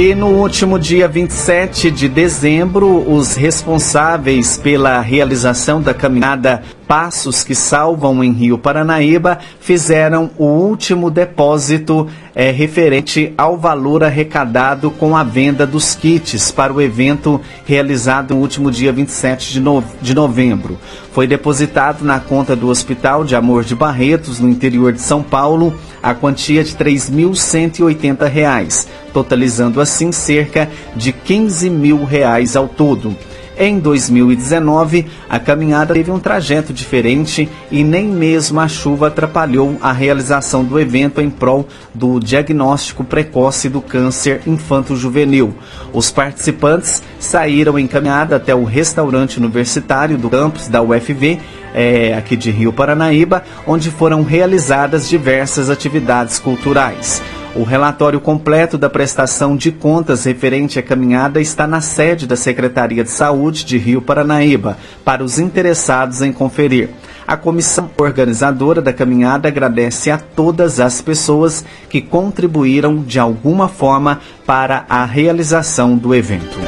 E 0.00 0.14
no 0.14 0.28
último 0.28 0.78
dia 0.78 1.06
27 1.06 1.90
de 1.90 2.08
dezembro, 2.08 3.06
os 3.06 3.34
responsáveis 3.34 4.56
pela 4.56 4.98
realização 5.02 5.82
da 5.82 5.92
caminhada 5.92 6.62
Passos 6.90 7.44
que 7.44 7.54
Salvam 7.54 8.24
em 8.24 8.32
Rio 8.32 8.58
Paranaíba 8.58 9.38
fizeram 9.60 10.28
o 10.36 10.46
último 10.46 11.08
depósito 11.08 12.08
é, 12.34 12.50
referente 12.50 13.32
ao 13.38 13.56
valor 13.56 14.02
arrecadado 14.02 14.90
com 14.90 15.16
a 15.16 15.22
venda 15.22 15.64
dos 15.64 15.94
kits 15.94 16.50
para 16.50 16.72
o 16.72 16.80
evento 16.80 17.40
realizado 17.64 18.34
no 18.34 18.40
último 18.40 18.72
dia 18.72 18.92
27 18.92 19.52
de, 19.52 19.60
no, 19.60 19.84
de 20.02 20.16
novembro. 20.16 20.76
Foi 21.12 21.28
depositado 21.28 22.04
na 22.04 22.18
conta 22.18 22.56
do 22.56 22.66
Hospital 22.66 23.24
de 23.24 23.36
Amor 23.36 23.62
de 23.62 23.76
Barretos, 23.76 24.40
no 24.40 24.48
interior 24.48 24.92
de 24.92 25.00
São 25.00 25.22
Paulo, 25.22 25.72
a 26.02 26.12
quantia 26.12 26.64
de 26.64 26.72
R$ 26.72 26.86
3.180, 26.86 28.88
totalizando 29.12 29.80
assim 29.80 30.10
cerca 30.10 30.68
de 30.96 31.12
15 31.12 31.70
mil 31.70 32.04
reais 32.04 32.56
ao 32.56 32.66
todo. 32.66 33.16
Em 33.62 33.78
2019, 33.78 35.04
a 35.28 35.38
caminhada 35.38 35.92
teve 35.92 36.10
um 36.10 36.18
trajeto 36.18 36.72
diferente 36.72 37.46
e 37.70 37.84
nem 37.84 38.08
mesmo 38.08 38.58
a 38.58 38.66
chuva 38.66 39.08
atrapalhou 39.08 39.76
a 39.82 39.92
realização 39.92 40.64
do 40.64 40.80
evento 40.80 41.20
em 41.20 41.28
prol 41.28 41.68
do 41.92 42.18
diagnóstico 42.18 43.04
precoce 43.04 43.68
do 43.68 43.82
câncer 43.82 44.40
infanto-juvenil. 44.46 45.54
Os 45.92 46.10
participantes 46.10 47.02
saíram 47.18 47.78
em 47.78 47.86
caminhada 47.86 48.36
até 48.36 48.54
o 48.54 48.64
restaurante 48.64 49.36
universitário 49.36 50.16
do 50.16 50.30
campus 50.30 50.66
da 50.66 50.80
UFV 50.80 51.38
é, 51.74 52.14
aqui 52.14 52.36
de 52.36 52.50
Rio 52.50 52.72
Paranaíba, 52.72 53.44
onde 53.66 53.90
foram 53.90 54.22
realizadas 54.22 55.06
diversas 55.06 55.68
atividades 55.68 56.38
culturais. 56.38 57.20
O 57.54 57.64
relatório 57.64 58.20
completo 58.20 58.78
da 58.78 58.88
prestação 58.88 59.56
de 59.56 59.72
contas 59.72 60.24
referente 60.24 60.78
à 60.78 60.82
caminhada 60.82 61.40
está 61.40 61.66
na 61.66 61.80
sede 61.80 62.24
da 62.24 62.36
Secretaria 62.36 63.02
de 63.02 63.10
Saúde 63.10 63.64
de 63.64 63.76
Rio 63.76 64.00
Paranaíba, 64.00 64.78
para 65.04 65.24
os 65.24 65.38
interessados 65.38 66.22
em 66.22 66.32
conferir. 66.32 66.90
A 67.26 67.36
comissão 67.36 67.90
organizadora 67.98 68.80
da 68.80 68.92
caminhada 68.92 69.48
agradece 69.48 70.12
a 70.12 70.18
todas 70.18 70.78
as 70.78 71.00
pessoas 71.00 71.64
que 71.88 72.00
contribuíram 72.00 73.02
de 73.02 73.18
alguma 73.18 73.68
forma 73.68 74.20
para 74.46 74.84
a 74.88 75.04
realização 75.04 75.96
do 75.96 76.14
evento. 76.14 76.58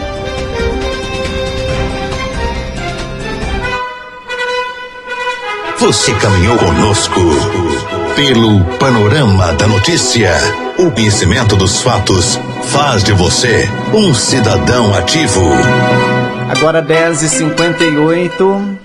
Você 5.79 6.13
caminhou 6.15 6.57
conosco 6.59 7.21
pelo 8.15 8.63
panorama 8.79 9.53
da 9.55 9.67
notícia. 9.67 10.33
O 10.79 10.91
conhecimento 10.91 11.57
dos 11.57 11.81
fatos 11.83 12.39
faz 12.65 13.03
de 13.03 13.13
você 13.13 13.69
um 13.95 14.13
cidadão 14.13 14.95
ativo. 14.95 15.41
Agora 16.51 16.83
10h58. 16.83 18.79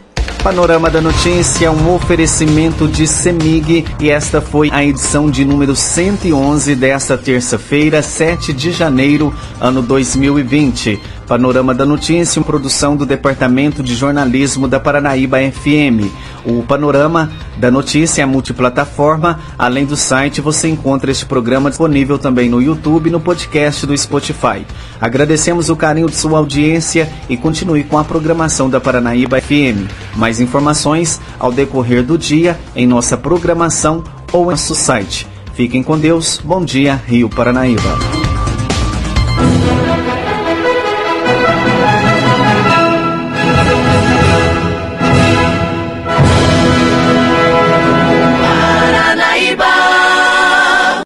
Panorama 0.43 0.89
da 0.89 1.01
Notícia, 1.01 1.69
um 1.71 1.93
oferecimento 1.93 2.87
de 2.87 3.05
Semig 3.05 3.83
e 3.99 4.09
esta 4.09 4.39
foi 4.39 4.69
a 4.71 4.81
edição 4.81 5.29
de 5.29 5.43
número 5.43 5.75
111 5.75 6.73
desta 6.75 7.17
terça-feira, 7.17 8.01
7 8.01 8.53
de 8.53 8.71
janeiro, 8.71 9.33
ano 9.59 9.81
2020. 9.81 11.01
Panorama 11.27 11.73
da 11.73 11.85
Notícia, 11.85 12.41
produção 12.41 12.95
do 12.95 13.05
Departamento 13.05 13.83
de 13.83 13.93
Jornalismo 13.93 14.67
da 14.67 14.79
Paranaíba 14.79 15.37
FM. 15.39 16.09
O 16.45 16.63
Panorama 16.63 17.29
da 17.57 17.69
Notícia 17.69 18.21
é 18.21 18.25
multiplataforma. 18.25 19.39
Além 19.59 19.85
do 19.85 19.97
site, 19.97 20.39
você 20.39 20.69
encontra 20.69 21.11
este 21.11 21.25
programa 21.25 21.69
disponível 21.69 22.17
também 22.17 22.49
no 22.49 22.61
YouTube 22.61 23.07
e 23.07 23.11
no 23.11 23.19
podcast 23.19 23.85
do 23.85 23.97
Spotify. 23.97 24.65
Agradecemos 25.01 25.69
o 25.69 25.75
carinho 25.75 26.09
de 26.09 26.15
sua 26.15 26.39
audiência 26.39 27.09
e 27.27 27.35
continue 27.35 27.83
com 27.83 27.97
a 27.97 28.05
programação 28.05 28.69
da 28.69 28.79
Paranaíba 28.79 29.41
FM. 29.41 29.91
Mais 30.15 30.39
informações 30.39 31.19
ao 31.37 31.51
decorrer 31.51 32.03
do 32.03 32.17
dia 32.17 32.57
em 32.73 32.87
nossa 32.87 33.17
programação 33.17 34.01
ou 34.31 34.45
em 34.45 34.51
nosso 34.51 34.73
site. 34.73 35.27
Fiquem 35.53 35.83
com 35.83 35.97
Deus. 35.97 36.39
Bom 36.43 36.63
dia, 36.63 37.01
Rio 37.05 37.29
Paranaíba. 37.29 38.16